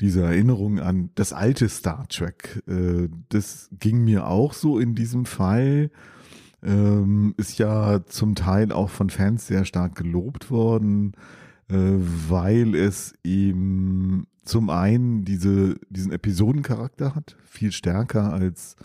diese 0.00 0.22
Erinnerung 0.22 0.80
an 0.80 1.10
das 1.14 1.32
alte 1.32 1.68
Star 1.68 2.06
Trek, 2.08 2.62
äh, 2.66 3.08
das 3.28 3.68
ging 3.78 4.04
mir 4.04 4.26
auch 4.26 4.54
so 4.54 4.78
in 4.78 4.94
diesem 4.94 5.26
Fall. 5.26 5.90
Ähm, 6.62 7.34
ist 7.36 7.58
ja 7.58 8.04
zum 8.06 8.34
Teil 8.34 8.72
auch 8.72 8.88
von 8.88 9.10
Fans 9.10 9.46
sehr 9.46 9.64
stark 9.64 9.96
gelobt 9.96 10.50
worden, 10.50 11.12
äh, 11.68 11.74
weil 12.28 12.74
es 12.74 13.14
eben 13.24 14.26
zum 14.44 14.70
einen 14.70 15.24
diese, 15.24 15.76
diesen 15.90 16.12
Episodencharakter 16.12 17.14
hat, 17.14 17.36
viel 17.44 17.72
stärker 17.72 18.32
als 18.32 18.76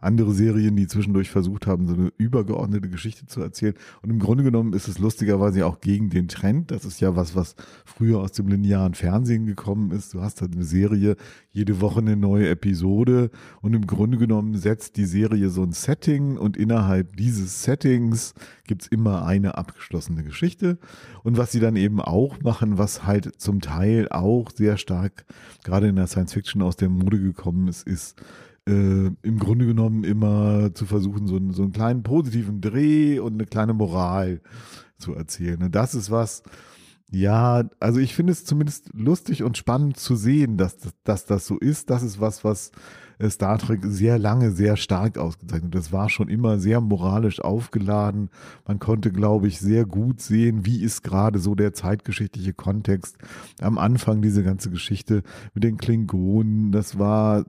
andere 0.00 0.32
Serien, 0.32 0.76
die 0.76 0.86
zwischendurch 0.86 1.30
versucht 1.30 1.66
haben, 1.66 1.86
so 1.86 1.94
eine 1.94 2.12
übergeordnete 2.16 2.88
Geschichte 2.88 3.26
zu 3.26 3.40
erzählen. 3.40 3.74
Und 4.02 4.10
im 4.10 4.18
Grunde 4.18 4.44
genommen 4.44 4.72
ist 4.72 4.88
es 4.88 4.98
lustigerweise 4.98 5.66
auch 5.66 5.80
gegen 5.80 6.10
den 6.10 6.28
Trend. 6.28 6.70
Das 6.70 6.84
ist 6.84 7.00
ja 7.00 7.16
was, 7.16 7.34
was 7.34 7.54
früher 7.84 8.20
aus 8.20 8.32
dem 8.32 8.48
linearen 8.48 8.94
Fernsehen 8.94 9.46
gekommen 9.46 9.90
ist. 9.90 10.14
Du 10.14 10.20
hast 10.20 10.40
halt 10.40 10.54
eine 10.54 10.64
Serie, 10.64 11.16
jede 11.52 11.80
Woche 11.80 12.00
eine 12.00 12.16
neue 12.16 12.48
Episode 12.48 13.30
und 13.60 13.74
im 13.74 13.86
Grunde 13.86 14.18
genommen 14.18 14.56
setzt 14.56 14.96
die 14.96 15.04
Serie 15.04 15.50
so 15.50 15.62
ein 15.62 15.72
Setting 15.72 16.36
und 16.36 16.56
innerhalb 16.56 17.16
dieses 17.16 17.62
Settings 17.62 18.34
gibt's 18.64 18.86
immer 18.86 19.26
eine 19.26 19.58
abgeschlossene 19.58 20.22
Geschichte. 20.22 20.78
Und 21.22 21.36
was 21.36 21.52
sie 21.52 21.60
dann 21.60 21.76
eben 21.76 22.00
auch 22.00 22.40
machen, 22.42 22.78
was 22.78 23.04
halt 23.04 23.40
zum 23.40 23.60
Teil 23.60 24.08
auch 24.10 24.50
sehr 24.50 24.76
stark 24.76 25.24
gerade 25.64 25.88
in 25.88 25.96
der 25.96 26.06
Science 26.06 26.32
Fiction 26.32 26.62
aus 26.62 26.76
der 26.76 26.88
Mode 26.88 27.20
gekommen 27.20 27.68
ist, 27.68 27.86
ist 27.86 28.20
im 28.70 29.38
Grunde 29.38 29.66
genommen 29.66 30.04
immer 30.04 30.74
zu 30.74 30.86
versuchen, 30.86 31.26
so, 31.26 31.36
einen, 31.36 31.52
so 31.52 31.62
einen 31.62 31.72
kleinen 31.72 32.02
positiven 32.02 32.60
Dreh 32.60 33.18
und 33.18 33.34
eine 33.34 33.46
kleine 33.46 33.74
Moral 33.74 34.40
zu 34.98 35.14
erzählen. 35.14 35.62
Und 35.62 35.74
das 35.74 35.94
ist 35.94 36.10
was, 36.10 36.42
ja, 37.10 37.64
also 37.80 37.98
ich 37.98 38.14
finde 38.14 38.32
es 38.32 38.44
zumindest 38.44 38.90
lustig 38.92 39.42
und 39.42 39.56
spannend 39.56 39.96
zu 39.96 40.14
sehen, 40.14 40.56
dass, 40.56 40.76
dass 41.02 41.26
das 41.26 41.46
so 41.46 41.58
ist. 41.58 41.90
Das 41.90 42.02
ist 42.02 42.20
was, 42.20 42.44
was 42.44 42.70
äh, 43.18 43.28
Star 43.28 43.58
Trek 43.58 43.80
sehr 43.84 44.18
lange, 44.18 44.52
sehr 44.52 44.76
stark 44.76 45.18
ausgezeichnet. 45.18 45.74
Das 45.74 45.92
war 45.92 46.08
schon 46.08 46.28
immer 46.28 46.60
sehr 46.60 46.80
moralisch 46.80 47.40
aufgeladen. 47.40 48.30
Man 48.66 48.78
konnte, 48.78 49.10
glaube 49.10 49.48
ich, 49.48 49.58
sehr 49.58 49.86
gut 49.86 50.20
sehen, 50.20 50.64
wie 50.64 50.82
ist 50.82 51.02
gerade 51.02 51.40
so 51.40 51.56
der 51.56 51.72
zeitgeschichtliche 51.72 52.54
Kontext. 52.54 53.18
Am 53.60 53.78
Anfang 53.78 54.22
diese 54.22 54.44
ganze 54.44 54.70
Geschichte 54.70 55.22
mit 55.52 55.64
den 55.64 55.78
Klingonen, 55.78 56.70
das 56.70 56.98
war 56.98 57.44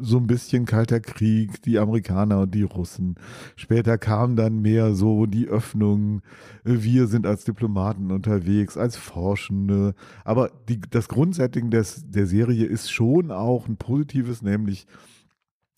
so 0.00 0.18
ein 0.18 0.26
bisschen 0.26 0.64
Kalter 0.64 1.00
Krieg, 1.00 1.62
die 1.62 1.78
Amerikaner 1.78 2.40
und 2.40 2.54
die 2.54 2.62
Russen. 2.62 3.16
Später 3.56 3.98
kam 3.98 4.36
dann 4.36 4.60
mehr 4.60 4.94
so 4.94 5.26
die 5.26 5.48
Öffnung, 5.48 6.22
wir 6.64 7.06
sind 7.06 7.26
als 7.26 7.44
Diplomaten 7.44 8.10
unterwegs, 8.10 8.76
als 8.76 8.96
Forschende. 8.96 9.94
Aber 10.24 10.50
die, 10.68 10.80
das 10.80 11.08
Grundsetting 11.08 11.70
des, 11.70 12.04
der 12.08 12.26
Serie 12.26 12.66
ist 12.66 12.90
schon 12.90 13.30
auch 13.30 13.68
ein 13.68 13.76
positives, 13.76 14.42
nämlich 14.42 14.86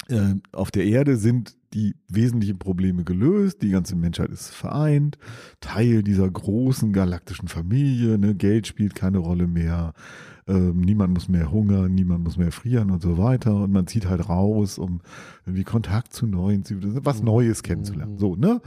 äh, 0.09 0.35
auf 0.53 0.71
der 0.71 0.85
Erde 0.85 1.17
sind 1.17 1.57
die 1.75 1.95
wesentlichen 2.09 2.59
Probleme 2.59 3.05
gelöst, 3.05 3.63
die 3.63 3.71
ganze 3.71 3.97
Menschheit 3.97 4.31
ist 4.31 4.51
vereint, 4.51 5.17
Teil 5.61 6.03
dieser 6.03 6.29
großen 6.31 6.93
galaktischen 6.93 7.49
Familie, 7.49 8.19
ne? 8.19 8.35
Geld 8.35 8.67
spielt 8.67 8.95
keine 8.95 9.19
Rolle 9.19 9.47
mehr, 9.47 9.95
ähm, 10.53 10.81
niemand 10.81 11.15
muss 11.15 11.29
mehr 11.29 11.51
hungern, 11.51 11.95
niemand 11.95 12.25
muss 12.25 12.37
mehr 12.37 12.53
frieren 12.53 12.91
und 12.91 13.01
so 13.01 13.17
weiter. 13.17 13.57
Und 13.57 13.73
man 13.73 13.87
zieht 13.87 14.07
halt 14.07 14.29
raus, 14.29 14.79
um 14.79 15.01
irgendwie 15.47 15.65
Kontakt 15.65 16.13
zu 16.13 16.27
neuen, 16.27 16.63
was 17.03 17.21
mhm. 17.21 17.27
Neues 17.27 17.63
kennenzulernen. 17.63 18.19
So, 18.19 18.37
ne? 18.37 18.61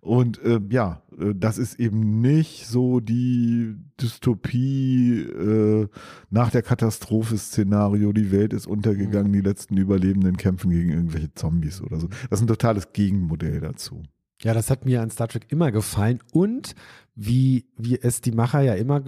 Und 0.00 0.40
äh, 0.42 0.60
ja, 0.70 1.02
das 1.34 1.58
ist 1.58 1.80
eben 1.80 2.20
nicht 2.20 2.66
so 2.66 3.00
die 3.00 3.74
Dystopie 4.00 5.20
äh, 5.20 5.88
nach 6.30 6.50
der 6.50 6.62
Katastrophe-Szenario, 6.62 8.12
die 8.12 8.30
Welt 8.30 8.52
ist 8.52 8.66
untergegangen, 8.66 9.32
mhm. 9.32 9.34
die 9.34 9.40
letzten 9.40 9.76
Überlebenden 9.76 10.36
kämpfen 10.36 10.70
gegen 10.70 10.90
irgendwelche 10.90 11.34
Zombies 11.34 11.82
oder 11.82 11.98
so. 12.00 12.08
Das 12.30 12.40
ist 12.40 12.44
ein 12.44 12.48
totales 12.48 12.92
Gegenmodell 12.92 13.60
dazu. 13.60 14.02
Ja, 14.42 14.54
das 14.54 14.70
hat 14.70 14.84
mir 14.84 15.02
an 15.02 15.10
Star 15.10 15.28
Trek 15.28 15.46
immer 15.48 15.72
gefallen 15.72 16.20
und 16.32 16.74
wie, 17.14 17.66
wie 17.76 17.98
es 17.98 18.20
die 18.20 18.32
Macher 18.32 18.60
ja 18.60 18.74
immer 18.74 19.02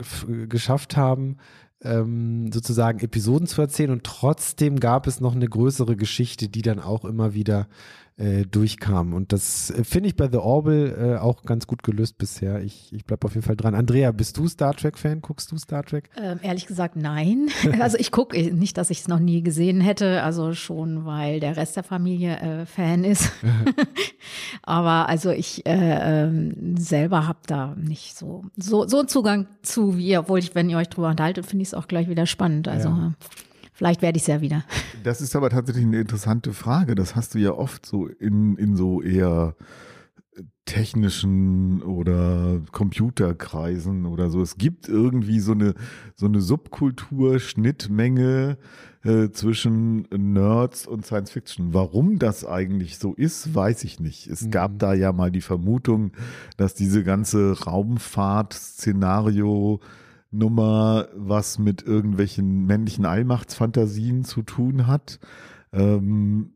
geschafft 0.49 0.97
haben, 0.97 1.37
ähm, 1.83 2.51
sozusagen 2.53 3.01
Episoden 3.01 3.47
zu 3.47 3.61
erzählen. 3.61 3.91
Und 3.91 4.05
trotzdem 4.05 4.81
gab 4.81 5.07
es 5.07 5.21
noch 5.21 5.35
eine 5.35 5.49
größere 5.49 5.97
Geschichte, 5.97 6.49
die 6.49 6.63
dann 6.63 6.81
auch 6.81 7.05
immer 7.05 7.35
wieder 7.35 7.69
äh, 8.19 8.45
durchkam. 8.45 9.15
Und 9.15 9.33
das 9.33 9.71
äh, 9.71 9.85
finde 9.85 10.09
ich 10.09 10.17
bei 10.17 10.29
The 10.29 10.39
Orville 10.39 11.15
äh, 11.15 11.19
auch 11.19 11.45
ganz 11.45 11.67
gut 11.67 11.83
gelöst 11.83 12.19
bisher. 12.19 12.61
Ich, 12.63 12.93
ich 12.93 13.05
bleibe 13.05 13.25
auf 13.25 13.35
jeden 13.35 13.47
Fall 13.47 13.57
dran. 13.57 13.75
Andrea, 13.75 14.11
bist 14.13 14.37
du 14.37 14.49
Star 14.49 14.75
Trek-Fan? 14.75 15.21
Guckst 15.21 15.53
du 15.53 15.57
Star 15.57 15.85
Trek? 15.85 16.11
Ähm, 16.17 16.41
ehrlich 16.43 16.67
gesagt, 16.67 16.97
nein. 16.97 17.49
Also 17.81 17.97
ich 17.97 18.11
gucke 18.11 18.37
äh, 18.37 18.51
nicht, 18.51 18.77
dass 18.77 18.91
ich 18.91 19.01
es 19.01 19.09
noch 19.09 19.21
nie 19.21 19.43
gesehen 19.43 19.81
hätte, 19.81 20.23
also 20.23 20.53
schon, 20.53 21.05
weil 21.05 21.39
der 21.39 21.57
Rest 21.57 21.77
der 21.77 21.85
Familie 21.85 22.39
äh, 22.39 22.67
Fan 22.67 23.05
ist. 23.05 23.31
Aber 24.63 25.09
also 25.09 25.31
ich 25.31 25.65
äh, 25.65 26.25
ähm, 26.25 26.77
selber 26.77 27.29
habe 27.29 27.39
da 27.47 27.77
nicht 27.77 28.17
so, 28.17 28.45
so, 28.57 28.89
so 28.89 28.99
einen 28.99 29.09
Zugang 29.09 29.47
zu 29.63 29.97
wie, 29.97 30.19
obwohl 30.19 30.41
ich, 30.41 30.55
wenn 30.55 30.69
ihr 30.69 30.77
euch 30.77 30.89
drüber 30.89 31.11
unterhaltet, 31.11 31.47
finde 31.47 31.63
ich 31.63 31.69
es 31.69 31.75
auch 31.75 31.87
gleich 31.87 32.09
wieder 32.09 32.27
spannend. 32.27 32.67
Also 32.67 32.89
ja. 32.89 33.13
Vielleicht 33.79 34.03
werde 34.03 34.17
ich 34.17 34.25
es 34.25 34.27
ja 34.27 34.41
wieder. 34.41 34.65
Das 35.05 35.21
ist 35.21 35.37
aber 35.37 35.51
tatsächlich 35.51 35.85
eine 35.85 36.01
interessante 36.01 36.53
Frage. 36.53 36.97
Das 36.97 37.15
hast 37.15 37.37
du 37.37 37.39
ja 37.39 37.53
oft 37.53 37.87
so 37.87 38.09
in, 38.09 38.57
in 38.57 38.75
so 38.75 39.01
eher 39.01 39.55
technischen 40.65 41.81
oder 41.83 42.61
Computerkreisen 42.73 44.05
oder 44.05 44.31
so. 44.31 44.43
Es 44.43 44.59
gibt 44.59 44.89
irgendwie 44.89 45.39
so 45.39 45.53
eine, 45.53 45.75
so 46.17 46.27
eine 46.27 46.41
Subkultur, 46.41 47.39
Schnittmenge 47.39 48.59
äh, 49.05 49.29
zwischen 49.31 50.09
Nerds 50.11 50.89
und 50.89 51.07
Science 51.07 51.31
Fiction. 51.31 51.73
Warum 51.73 52.19
das 52.19 52.45
eigentlich 52.45 52.99
so 52.99 53.15
ist, 53.15 53.55
weiß 53.55 53.85
ich 53.85 54.01
nicht. 54.01 54.27
Es 54.27 54.43
mhm. 54.43 54.51
gab 54.51 54.81
da 54.81 54.93
ja 54.93 55.13
mal 55.13 55.31
die 55.31 55.41
Vermutung, 55.41 56.11
dass 56.57 56.75
diese 56.75 57.05
ganze 57.05 57.65
Raumfahrt-Szenario 57.65 59.79
Nummer 60.31 61.09
was 61.15 61.59
mit 61.59 61.83
irgendwelchen 61.83 62.67
männlichen 62.67 63.07
Allmachtsfantasien 63.07 64.25
zu 64.25 64.43
tun 64.43 64.87
hat. 64.87 65.19
Ähm, 65.73 66.55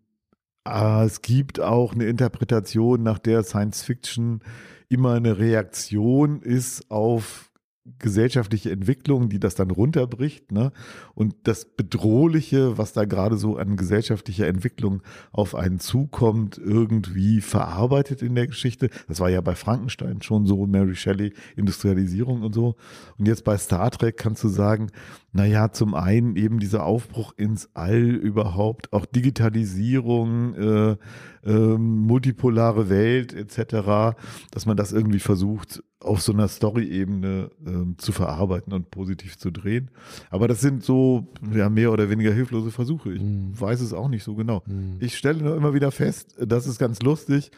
es 0.64 1.22
gibt 1.22 1.60
auch 1.60 1.94
eine 1.94 2.04
Interpretation, 2.04 3.02
nach 3.02 3.18
der 3.18 3.42
Science 3.42 3.82
Fiction 3.82 4.40
immer 4.88 5.14
eine 5.14 5.38
Reaktion 5.38 6.42
ist 6.42 6.90
auf 6.90 7.51
gesellschaftliche 7.98 8.70
Entwicklung, 8.70 9.28
die 9.28 9.40
das 9.40 9.54
dann 9.54 9.70
runterbricht. 9.70 10.52
Ne? 10.52 10.72
Und 11.14 11.34
das 11.44 11.64
Bedrohliche, 11.64 12.78
was 12.78 12.92
da 12.92 13.04
gerade 13.04 13.36
so 13.36 13.56
an 13.56 13.76
gesellschaftlicher 13.76 14.46
Entwicklung 14.46 15.02
auf 15.32 15.54
einen 15.54 15.80
zukommt, 15.80 16.58
irgendwie 16.58 17.40
verarbeitet 17.40 18.22
in 18.22 18.34
der 18.34 18.46
Geschichte. 18.46 18.88
Das 19.08 19.18
war 19.20 19.30
ja 19.30 19.40
bei 19.40 19.56
Frankenstein 19.56 20.22
schon 20.22 20.46
so, 20.46 20.66
Mary 20.66 20.94
Shelley, 20.94 21.32
Industrialisierung 21.56 22.42
und 22.42 22.54
so. 22.54 22.76
Und 23.18 23.26
jetzt 23.26 23.44
bei 23.44 23.56
Star 23.58 23.90
Trek 23.90 24.16
kannst 24.16 24.44
du 24.44 24.48
sagen, 24.48 24.90
naja, 25.32 25.72
zum 25.72 25.94
einen 25.94 26.36
eben 26.36 26.60
dieser 26.60 26.84
Aufbruch 26.84 27.32
ins 27.36 27.70
All 27.74 28.00
überhaupt, 28.00 28.92
auch 28.92 29.06
Digitalisierung, 29.06 30.54
äh, 30.54 30.96
äh, 31.44 31.52
multipolare 31.52 32.88
Welt 32.88 33.32
etc., 33.32 34.16
dass 34.50 34.66
man 34.66 34.76
das 34.76 34.92
irgendwie 34.92 35.18
versucht 35.18 35.82
auf 36.00 36.20
so 36.20 36.32
einer 36.32 36.48
Story-Ebene 36.48 37.50
äh, 37.64 37.96
zu 37.96 38.12
verarbeiten 38.12 38.72
und 38.72 38.90
positiv 38.90 39.38
zu 39.38 39.50
drehen. 39.50 39.90
Aber 40.30 40.48
das 40.48 40.60
sind 40.60 40.84
so 40.84 41.28
ja, 41.52 41.68
mehr 41.68 41.92
oder 41.92 42.10
weniger 42.10 42.32
hilflose 42.32 42.70
Versuche. 42.70 43.12
Ich 43.12 43.22
mm. 43.22 43.52
weiß 43.54 43.80
es 43.80 43.92
auch 43.92 44.08
nicht 44.08 44.24
so 44.24 44.34
genau. 44.34 44.62
Mm. 44.66 44.96
Ich 45.00 45.16
stelle 45.16 45.42
nur 45.42 45.56
immer 45.56 45.74
wieder 45.74 45.90
fest, 45.90 46.36
das 46.38 46.66
ist 46.66 46.78
ganz 46.78 47.02
lustig, 47.02 47.50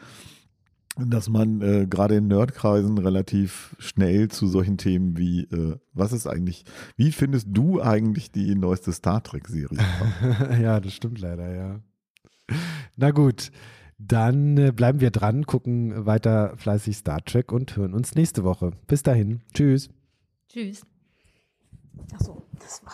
dass 0.97 1.29
man 1.29 1.61
äh, 1.61 1.87
gerade 1.87 2.15
in 2.15 2.27
Nerdkreisen 2.27 2.97
relativ 2.97 3.75
schnell 3.79 4.29
zu 4.29 4.47
solchen 4.47 4.77
Themen 4.77 5.17
wie, 5.17 5.41
äh, 5.43 5.77
was 5.93 6.13
ist 6.13 6.27
eigentlich, 6.27 6.63
wie 6.95 7.11
findest 7.11 7.47
du 7.49 7.81
eigentlich 7.81 8.31
die 8.31 8.55
neueste 8.55 8.93
Star 8.93 9.21
Trek-Serie? 9.21 9.77
ja, 10.61 10.79
das 10.79 10.93
stimmt 10.93 11.19
leider, 11.19 11.53
ja. 11.53 11.81
Na 12.95 13.11
gut. 13.11 13.51
Dann 13.97 14.57
äh, 14.57 14.71
bleiben 14.73 14.99
wir 14.99 15.09
dran, 15.11 15.45
gucken 15.45 16.05
weiter 16.05 16.57
fleißig 16.57 16.97
Star 16.97 17.23
Trek 17.23 17.51
und 17.51 17.77
hören 17.77 17.93
uns 17.93 18.15
nächste 18.15 18.43
Woche. 18.43 18.71
Bis 18.87 19.03
dahin. 19.03 19.41
Tschüss. 19.53 19.89
Tschüss. 20.49 20.85
Achso, 22.13 22.43
das 22.59 22.83
war 22.85 22.93